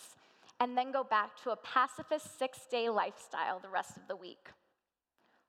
and 0.59 0.77
then 0.77 0.91
go 0.91 1.03
back 1.03 1.41
to 1.43 1.51
a 1.51 1.55
pacifist 1.57 2.37
six 2.37 2.59
day 2.69 2.89
lifestyle 2.89 3.59
the 3.59 3.69
rest 3.69 3.97
of 3.97 4.07
the 4.07 4.15
week. 4.15 4.49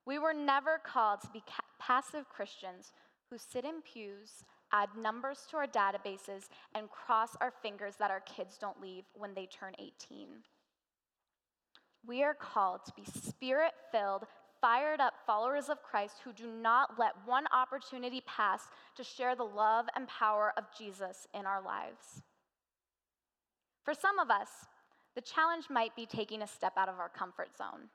We 0.07 0.19
were 0.19 0.35
never 0.35 0.81
called 0.85 1.21
to 1.23 1.29
be 1.33 1.41
ca- 1.41 1.63
passive 1.79 2.29
Christians 2.29 2.93
who 3.31 3.39
sit 3.39 3.65
in 3.65 3.83
pews, 3.83 4.45
add 4.73 4.89
numbers 5.01 5.47
to 5.51 5.57
our 5.57 5.67
databases, 5.67 6.49
and 6.75 6.91
cross 6.91 7.37
our 7.41 7.53
fingers 7.63 7.97
that 7.97 8.11
our 8.11 8.21
kids 8.21 8.57
don't 8.59 8.81
leave 8.81 9.05
when 9.15 9.35
they 9.35 9.47
turn 9.47 9.75
18. 9.79 10.29
We 12.07 12.23
are 12.23 12.35
called 12.35 12.81
to 12.87 12.93
be 12.97 13.05
spirit 13.05 13.73
filled, 13.93 14.25
fired 14.61 15.01
up 15.01 15.15
followers 15.27 15.69
of 15.69 15.83
Christ 15.83 16.17
who 16.25 16.33
do 16.33 16.47
not 16.47 16.99
let 16.99 17.13
one 17.27 17.45
opportunity 17.53 18.23
pass 18.27 18.63
to 18.97 19.05
share 19.05 19.35
the 19.35 19.45
love 19.45 19.87
and 19.97 20.07
power 20.09 20.53
of 20.57 20.65
Jesus 20.77 21.27
in 21.35 21.47
our 21.47 21.63
lives. 21.63 22.23
For 23.85 23.95
some 23.95 24.19
of 24.19 24.31
us, 24.31 24.49
the 25.15 25.21
challenge 25.21 25.65
might 25.71 25.97
be 25.97 26.07
taking 26.07 26.43
a 26.43 26.47
step 26.47 26.75
out 26.77 26.89
of 26.89 26.99
our 26.99 27.09
comfort 27.09 27.57
zone. 27.57 27.89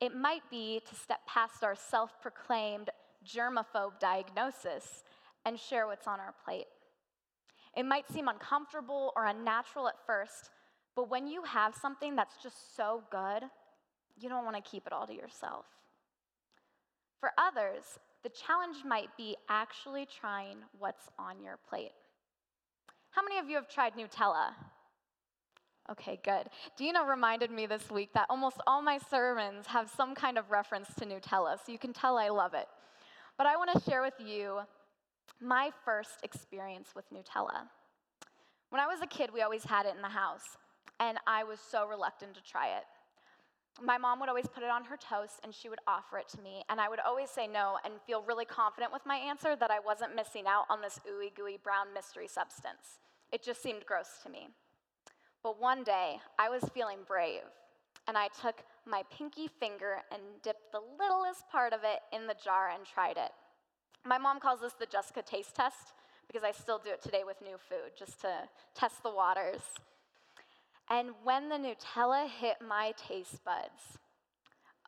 It 0.00 0.14
might 0.14 0.42
be 0.50 0.80
to 0.88 0.94
step 0.94 1.20
past 1.26 1.64
our 1.64 1.74
self 1.74 2.20
proclaimed 2.20 2.90
germaphobe 3.26 3.98
diagnosis 4.00 5.04
and 5.44 5.58
share 5.58 5.86
what's 5.86 6.06
on 6.06 6.20
our 6.20 6.34
plate. 6.44 6.66
It 7.76 7.84
might 7.84 8.10
seem 8.12 8.28
uncomfortable 8.28 9.12
or 9.16 9.26
unnatural 9.26 9.88
at 9.88 9.94
first, 10.06 10.50
but 10.94 11.08
when 11.08 11.26
you 11.26 11.42
have 11.44 11.74
something 11.74 12.14
that's 12.14 12.36
just 12.42 12.76
so 12.76 13.02
good, 13.10 13.44
you 14.22 14.28
don't 14.28 14.44
want 14.44 14.56
to 14.56 14.70
keep 14.70 14.86
it 14.86 14.92
all 14.92 15.06
to 15.06 15.14
yourself. 15.14 15.66
For 17.20 17.30
others, 17.38 17.98
the 18.22 18.30
challenge 18.30 18.84
might 18.84 19.08
be 19.16 19.36
actually 19.48 20.06
trying 20.06 20.58
what's 20.78 21.08
on 21.18 21.42
your 21.42 21.58
plate. 21.68 21.92
How 23.10 23.22
many 23.22 23.38
of 23.38 23.48
you 23.48 23.56
have 23.56 23.68
tried 23.68 23.94
Nutella? 23.94 24.54
Okay, 25.90 26.20
good. 26.24 26.48
Dina 26.76 27.04
reminded 27.04 27.50
me 27.50 27.66
this 27.66 27.90
week 27.90 28.10
that 28.14 28.26
almost 28.30 28.58
all 28.66 28.80
my 28.80 28.98
sermons 29.10 29.66
have 29.66 29.90
some 29.90 30.14
kind 30.14 30.38
of 30.38 30.50
reference 30.50 30.88
to 30.98 31.04
Nutella, 31.04 31.56
so 31.56 31.72
you 31.72 31.78
can 31.78 31.92
tell 31.92 32.16
I 32.16 32.28
love 32.28 32.54
it. 32.54 32.66
But 33.36 33.46
I 33.46 33.56
want 33.56 33.72
to 33.72 33.90
share 33.90 34.02
with 34.02 34.14
you 34.18 34.60
my 35.40 35.70
first 35.84 36.22
experience 36.22 36.90
with 36.94 37.04
Nutella. 37.12 37.68
When 38.70 38.80
I 38.80 38.86
was 38.86 39.00
a 39.02 39.06
kid, 39.06 39.30
we 39.34 39.42
always 39.42 39.64
had 39.64 39.86
it 39.86 39.94
in 39.96 40.02
the 40.02 40.08
house, 40.08 40.56
and 41.00 41.18
I 41.26 41.44
was 41.44 41.58
so 41.60 41.86
reluctant 41.86 42.34
to 42.34 42.42
try 42.42 42.68
it. 42.68 42.84
My 43.80 43.98
mom 43.98 44.20
would 44.20 44.28
always 44.28 44.46
put 44.46 44.62
it 44.62 44.70
on 44.70 44.84
her 44.84 44.96
toast 44.96 45.40
and 45.42 45.54
she 45.54 45.68
would 45.68 45.80
offer 45.86 46.18
it 46.18 46.28
to 46.30 46.40
me, 46.40 46.62
and 46.68 46.80
I 46.80 46.88
would 46.88 47.00
always 47.00 47.30
say 47.30 47.46
no 47.46 47.78
and 47.84 47.94
feel 48.06 48.22
really 48.22 48.44
confident 48.44 48.92
with 48.92 49.06
my 49.06 49.16
answer 49.16 49.56
that 49.56 49.70
I 49.70 49.80
wasn't 49.80 50.14
missing 50.14 50.44
out 50.46 50.64
on 50.68 50.82
this 50.82 51.00
ooey 51.10 51.34
gooey 51.34 51.58
brown 51.62 51.86
mystery 51.94 52.28
substance. 52.28 53.00
It 53.32 53.42
just 53.42 53.62
seemed 53.62 53.86
gross 53.86 54.20
to 54.24 54.28
me. 54.28 54.48
But 55.42 55.60
one 55.60 55.82
day, 55.82 56.20
I 56.38 56.48
was 56.50 56.62
feeling 56.74 56.98
brave, 57.06 57.42
and 58.06 58.16
I 58.16 58.28
took 58.40 58.62
my 58.86 59.02
pinky 59.10 59.48
finger 59.48 60.02
and 60.12 60.20
dipped 60.42 60.70
the 60.70 60.82
littlest 61.00 61.48
part 61.50 61.72
of 61.72 61.80
it 61.82 62.00
in 62.14 62.26
the 62.26 62.36
jar 62.44 62.70
and 62.70 62.84
tried 62.84 63.16
it. 63.16 63.32
My 64.04 64.18
mom 64.18 64.38
calls 64.38 64.60
this 64.60 64.74
the 64.74 64.86
Jessica 64.86 65.22
taste 65.22 65.54
test 65.54 65.94
because 66.26 66.42
I 66.44 66.52
still 66.52 66.78
do 66.78 66.90
it 66.90 67.02
today 67.02 67.22
with 67.24 67.40
new 67.42 67.56
food 67.68 67.92
just 67.98 68.20
to 68.20 68.48
test 68.74 69.02
the 69.02 69.10
waters. 69.10 69.62
And 70.92 71.12
when 71.24 71.48
the 71.48 71.56
Nutella 71.56 72.28
hit 72.28 72.56
my 72.60 72.92
taste 72.98 73.42
buds, 73.46 73.96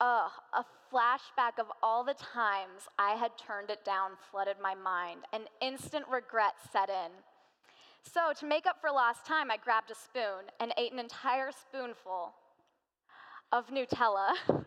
oh, 0.03 0.29
a 0.53 0.63
flashback 0.93 1.59
of 1.59 1.69
all 1.83 2.05
the 2.05 2.13
times 2.13 2.83
I 2.99 3.13
had 3.13 3.31
turned 3.39 3.71
it 3.71 3.87
down 3.87 4.11
flooded 4.31 4.57
my 4.63 4.75
mind, 4.75 5.21
and 5.33 5.45
instant 5.63 6.05
regret 6.13 6.57
set 6.71 6.91
in. 6.91 7.11
So, 8.03 8.35
to 8.39 8.45
make 8.45 8.67
up 8.67 8.83
for 8.83 8.91
lost 8.91 9.25
time, 9.25 9.51
I 9.51 9.57
grabbed 9.57 9.91
a 9.91 9.95
spoon 9.95 10.51
and 10.61 10.75
ate 10.77 10.93
an 10.93 10.99
entire 10.99 11.51
spoonful 11.51 12.35
of 13.51 13.69
Nutella. 13.69 14.35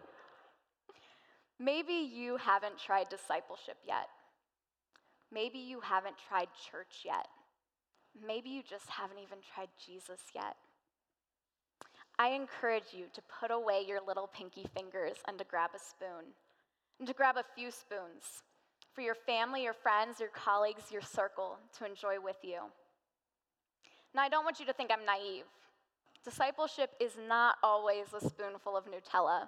Maybe 1.60 1.94
you 1.94 2.38
haven't 2.38 2.80
tried 2.80 3.10
discipleship 3.10 3.78
yet. 3.88 4.08
Maybe 5.32 5.60
you 5.60 5.82
haven't 5.82 6.16
tried 6.28 6.48
church 6.72 7.04
yet. 7.06 7.28
Maybe 8.26 8.50
you 8.50 8.64
just 8.68 8.90
haven't 8.90 9.20
even 9.20 9.38
tried 9.54 9.70
Jesus 9.86 10.22
yet. 10.34 10.56
I 12.20 12.30
encourage 12.30 12.94
you 12.94 13.06
to 13.14 13.22
put 13.40 13.52
away 13.52 13.84
your 13.88 14.00
little 14.06 14.28
pinky 14.28 14.66
fingers 14.74 15.18
and 15.28 15.38
to 15.38 15.44
grab 15.44 15.72
a 15.76 15.80
spoon, 15.80 16.34
and 17.00 17.08
to 17.08 17.14
grab 17.14 17.38
a 17.38 17.44
few 17.56 17.70
spoons 17.70 18.44
for 18.94 19.02
your 19.02 19.14
family, 19.14 19.64
your 19.64 19.74
friends, 19.74 20.20
your 20.20 20.30
colleagues, 20.30 20.92
your 20.92 21.02
circle 21.02 21.60
to 21.78 21.86
enjoy 21.86 22.20
with 22.20 22.38
you. 22.42 22.62
Now, 24.16 24.24
I 24.24 24.30
don't 24.30 24.44
want 24.44 24.60
you 24.60 24.66
to 24.66 24.74
think 24.74 24.90
I'm 24.92 25.06
naive. 25.06 25.46
Discipleship 26.24 26.90
is 27.00 27.12
not 27.28 27.58
always 27.62 28.08
a 28.14 28.28
spoonful 28.28 28.76
of 28.76 28.86
Nutella. 28.86 29.48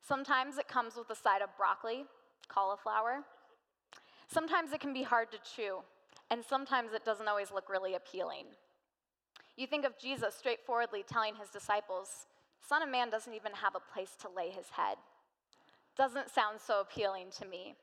Sometimes 0.00 0.56
it 0.56 0.68
comes 0.68 0.96
with 0.96 1.10
a 1.10 1.14
side 1.14 1.42
of 1.42 1.54
broccoli, 1.58 2.06
cauliflower. 2.48 3.22
Sometimes 4.28 4.72
it 4.72 4.80
can 4.80 4.94
be 4.94 5.02
hard 5.02 5.30
to 5.32 5.38
chew, 5.54 5.80
and 6.30 6.42
sometimes 6.42 6.94
it 6.94 7.04
doesn't 7.04 7.28
always 7.28 7.52
look 7.52 7.68
really 7.68 7.94
appealing. 7.94 8.46
You 9.56 9.66
think 9.66 9.86
of 9.86 9.98
Jesus 9.98 10.34
straightforwardly 10.34 11.02
telling 11.02 11.34
his 11.34 11.48
disciples, 11.48 12.26
Son 12.68 12.82
of 12.82 12.90
Man 12.90 13.08
doesn't 13.08 13.32
even 13.32 13.52
have 13.52 13.74
a 13.74 13.92
place 13.92 14.14
to 14.20 14.28
lay 14.28 14.50
his 14.50 14.68
head. 14.70 14.98
Doesn't 15.96 16.30
sound 16.30 16.60
so 16.60 16.80
appealing 16.80 17.28
to 17.38 17.46
me. 17.46 17.74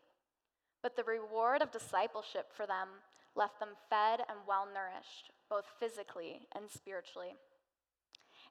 But 0.84 0.96
the 0.96 1.04
reward 1.04 1.62
of 1.64 1.72
discipleship 1.72 2.52
for 2.56 2.68
them 2.68 2.90
left 3.36 3.60
them 3.60 3.70
fed 3.90 4.20
and 4.30 4.38
well 4.48 4.68
nourished, 4.72 5.32
both 5.50 5.66
physically 5.80 6.42
and 6.56 6.66
spiritually. 6.70 7.36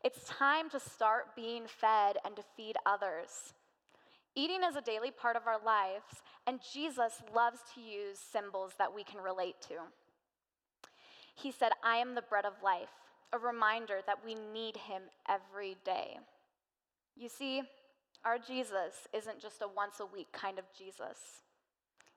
It's 0.02 0.26
time 0.26 0.68
to 0.70 0.80
start 0.80 1.36
being 1.36 1.64
fed 1.68 2.16
and 2.24 2.34
to 2.34 2.42
feed 2.56 2.76
others. 2.84 3.54
Eating 4.34 4.64
is 4.68 4.74
a 4.74 4.80
daily 4.80 5.12
part 5.12 5.36
of 5.36 5.46
our 5.46 5.62
lives, 5.64 6.22
and 6.46 6.58
Jesus 6.72 7.22
loves 7.32 7.60
to 7.74 7.80
use 7.80 8.18
symbols 8.18 8.72
that 8.78 8.92
we 8.92 9.04
can 9.04 9.20
relate 9.20 9.60
to. 9.68 9.74
He 11.36 11.52
said, 11.52 11.70
I 11.84 11.98
am 11.98 12.16
the 12.16 12.22
bread 12.22 12.44
of 12.44 12.54
life 12.64 12.88
a 13.32 13.38
reminder 13.38 14.00
that 14.06 14.24
we 14.24 14.34
need 14.34 14.76
him 14.76 15.02
every 15.28 15.76
day. 15.84 16.18
You 17.16 17.28
see, 17.28 17.62
our 18.24 18.38
Jesus 18.38 19.08
isn't 19.12 19.40
just 19.40 19.62
a 19.62 19.68
once 19.68 20.00
a 20.00 20.06
week 20.06 20.28
kind 20.32 20.58
of 20.58 20.64
Jesus. 20.76 21.18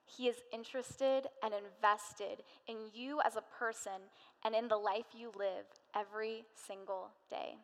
He 0.04 0.28
is 0.28 0.36
interested 0.52 1.26
and 1.42 1.52
invested 1.52 2.44
in 2.68 2.76
you 2.94 3.20
as 3.26 3.36
a 3.36 3.42
person 3.58 4.08
and 4.44 4.54
in 4.54 4.68
the 4.68 4.76
life 4.76 5.06
you 5.12 5.32
live 5.36 5.66
every 5.94 6.44
single 6.54 7.10
day. 7.28 7.56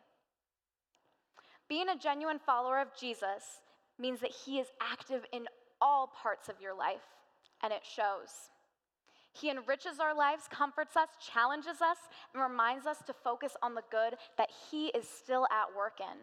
Being 1.69 1.89
a 1.89 1.97
genuine 1.97 2.39
follower 2.39 2.79
of 2.79 2.89
Jesus 2.99 3.61
means 3.97 4.19
that 4.19 4.31
he 4.45 4.59
is 4.59 4.67
active 4.81 5.25
in 5.31 5.45
all 5.79 6.11
parts 6.21 6.49
of 6.49 6.61
your 6.61 6.75
life, 6.75 7.07
and 7.63 7.71
it 7.71 7.81
shows. 7.83 8.49
He 9.33 9.49
enriches 9.49 9.99
our 9.99 10.15
lives, 10.15 10.43
comforts 10.49 10.95
us, 10.95 11.09
challenges 11.19 11.81
us, 11.81 11.97
and 12.33 12.41
reminds 12.41 12.85
us 12.85 12.99
to 13.07 13.13
focus 13.13 13.57
on 13.63 13.73
the 13.73 13.83
good 13.89 14.15
that 14.37 14.49
He 14.69 14.87
is 14.87 15.07
still 15.07 15.45
at 15.45 15.75
work 15.75 15.99
in. 15.99 16.17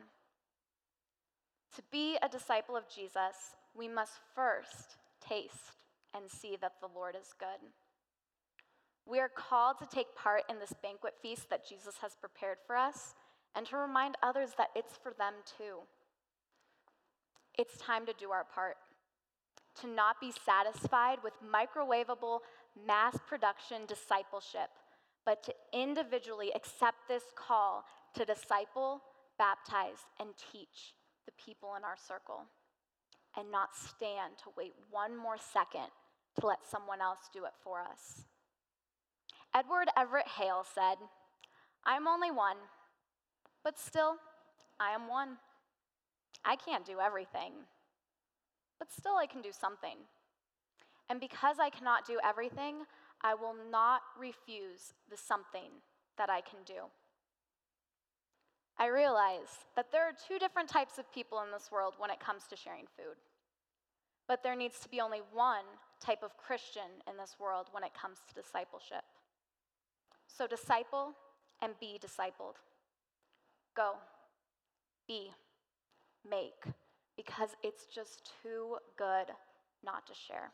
To 1.77 1.83
be 1.90 2.16
a 2.23 2.29
disciple 2.29 2.77
of 2.77 2.88
Jesus, 2.88 3.57
we 3.77 3.88
must 3.88 4.12
first 4.35 4.96
taste 5.20 5.77
and 6.14 6.29
see 6.29 6.57
that 6.61 6.75
the 6.81 6.88
Lord 6.94 7.16
is 7.20 7.33
good. 7.38 7.70
We 9.07 9.18
are 9.18 9.29
called 9.29 9.79
to 9.79 9.87
take 9.87 10.14
part 10.14 10.42
in 10.49 10.59
this 10.59 10.73
banquet 10.83 11.14
feast 11.20 11.51
that 11.51 11.68
Jesus 11.68 11.96
has 12.01 12.16
prepared 12.20 12.59
for 12.66 12.77
us 12.77 13.14
and 13.57 13.66
to 13.66 13.77
remind 13.77 14.16
others 14.23 14.51
that 14.57 14.70
it's 14.77 14.96
for 15.03 15.12
them 15.18 15.35
too. 15.59 15.79
It's 17.59 17.77
time 17.77 18.07
to 18.07 18.12
do 18.18 18.31
our 18.31 18.44
part, 18.44 18.77
to 19.81 19.88
not 19.88 20.20
be 20.20 20.33
satisfied 20.44 21.18
with 21.25 21.33
microwavable 21.42 22.38
mass 22.87 23.16
production 23.28 23.87
discipleship, 23.87 24.70
but 25.24 25.42
to 25.44 25.54
individually 25.72 26.50
accept 26.54 27.09
this 27.09 27.24
call 27.37 27.85
to 28.14 28.24
disciple, 28.24 29.02
baptize, 29.38 30.06
and 30.18 30.30
teach 30.52 30.94
the 31.26 31.33
people 31.42 31.74
in 31.76 31.85
our 31.85 31.96
circle, 31.96 32.42
and 33.37 33.50
not 33.50 33.76
stand 33.76 34.38
to 34.38 34.50
wait 34.56 34.72
one 34.90 35.16
more 35.16 35.37
second 35.38 35.88
to 36.38 36.46
let 36.46 36.59
someone 36.68 37.00
else 37.00 37.28
do 37.33 37.44
it 37.44 37.52
for 37.62 37.80
us. 37.80 38.24
Edward 39.54 39.88
Everett 39.96 40.28
Hale 40.28 40.64
said, 40.74 40.96
I'm 41.85 42.06
only 42.06 42.30
one, 42.30 42.56
but 43.64 43.78
still, 43.78 44.16
I 44.78 44.90
am 44.92 45.09
one. 45.09 45.37
I 46.44 46.56
can't 46.56 46.87
do 46.87 47.00
everything, 47.00 47.52
but 48.78 48.92
still, 48.92 49.16
I 49.16 49.26
can 49.26 49.42
do 49.42 49.50
something. 49.52 49.96
And 51.11 51.20
because 51.20 51.57
I 51.61 51.70
cannot 51.70 52.07
do 52.07 52.20
everything, 52.25 52.85
I 53.20 53.35
will 53.35 53.57
not 53.70 54.03
refuse 54.18 54.94
the 55.11 55.16
something 55.16 55.70
that 56.16 56.31
I 56.31 56.40
can 56.40 56.61
do. 56.64 56.88
I 58.79 58.87
realize 58.87 59.66
that 59.75 59.90
there 59.90 60.05
are 60.05 60.12
two 60.12 60.38
different 60.38 60.68
types 60.68 60.99
of 60.99 61.12
people 61.12 61.42
in 61.44 61.51
this 61.53 61.70
world 61.70 61.94
when 61.99 62.11
it 62.11 62.20
comes 62.20 62.44
to 62.49 62.57
sharing 62.57 62.87
food. 62.96 63.16
But 64.29 64.44
there 64.44 64.55
needs 64.55 64.79
to 64.81 64.88
be 64.88 65.01
only 65.01 65.20
one 65.33 65.64
type 66.01 66.23
of 66.23 66.37
Christian 66.37 67.03
in 67.11 67.16
this 67.16 67.37
world 67.40 67.66
when 67.73 67.83
it 67.83 67.90
comes 68.01 68.18
to 68.29 68.40
discipleship. 68.40 69.03
So 70.29 70.46
disciple 70.46 71.12
and 71.61 71.73
be 71.81 71.99
discipled. 72.01 72.55
Go, 73.77 73.94
be, 75.09 75.33
make, 76.29 76.73
because 77.16 77.51
it's 77.64 77.87
just 77.92 78.31
too 78.42 78.77
good 78.96 79.27
not 79.85 80.07
to 80.07 80.14
share. 80.14 80.53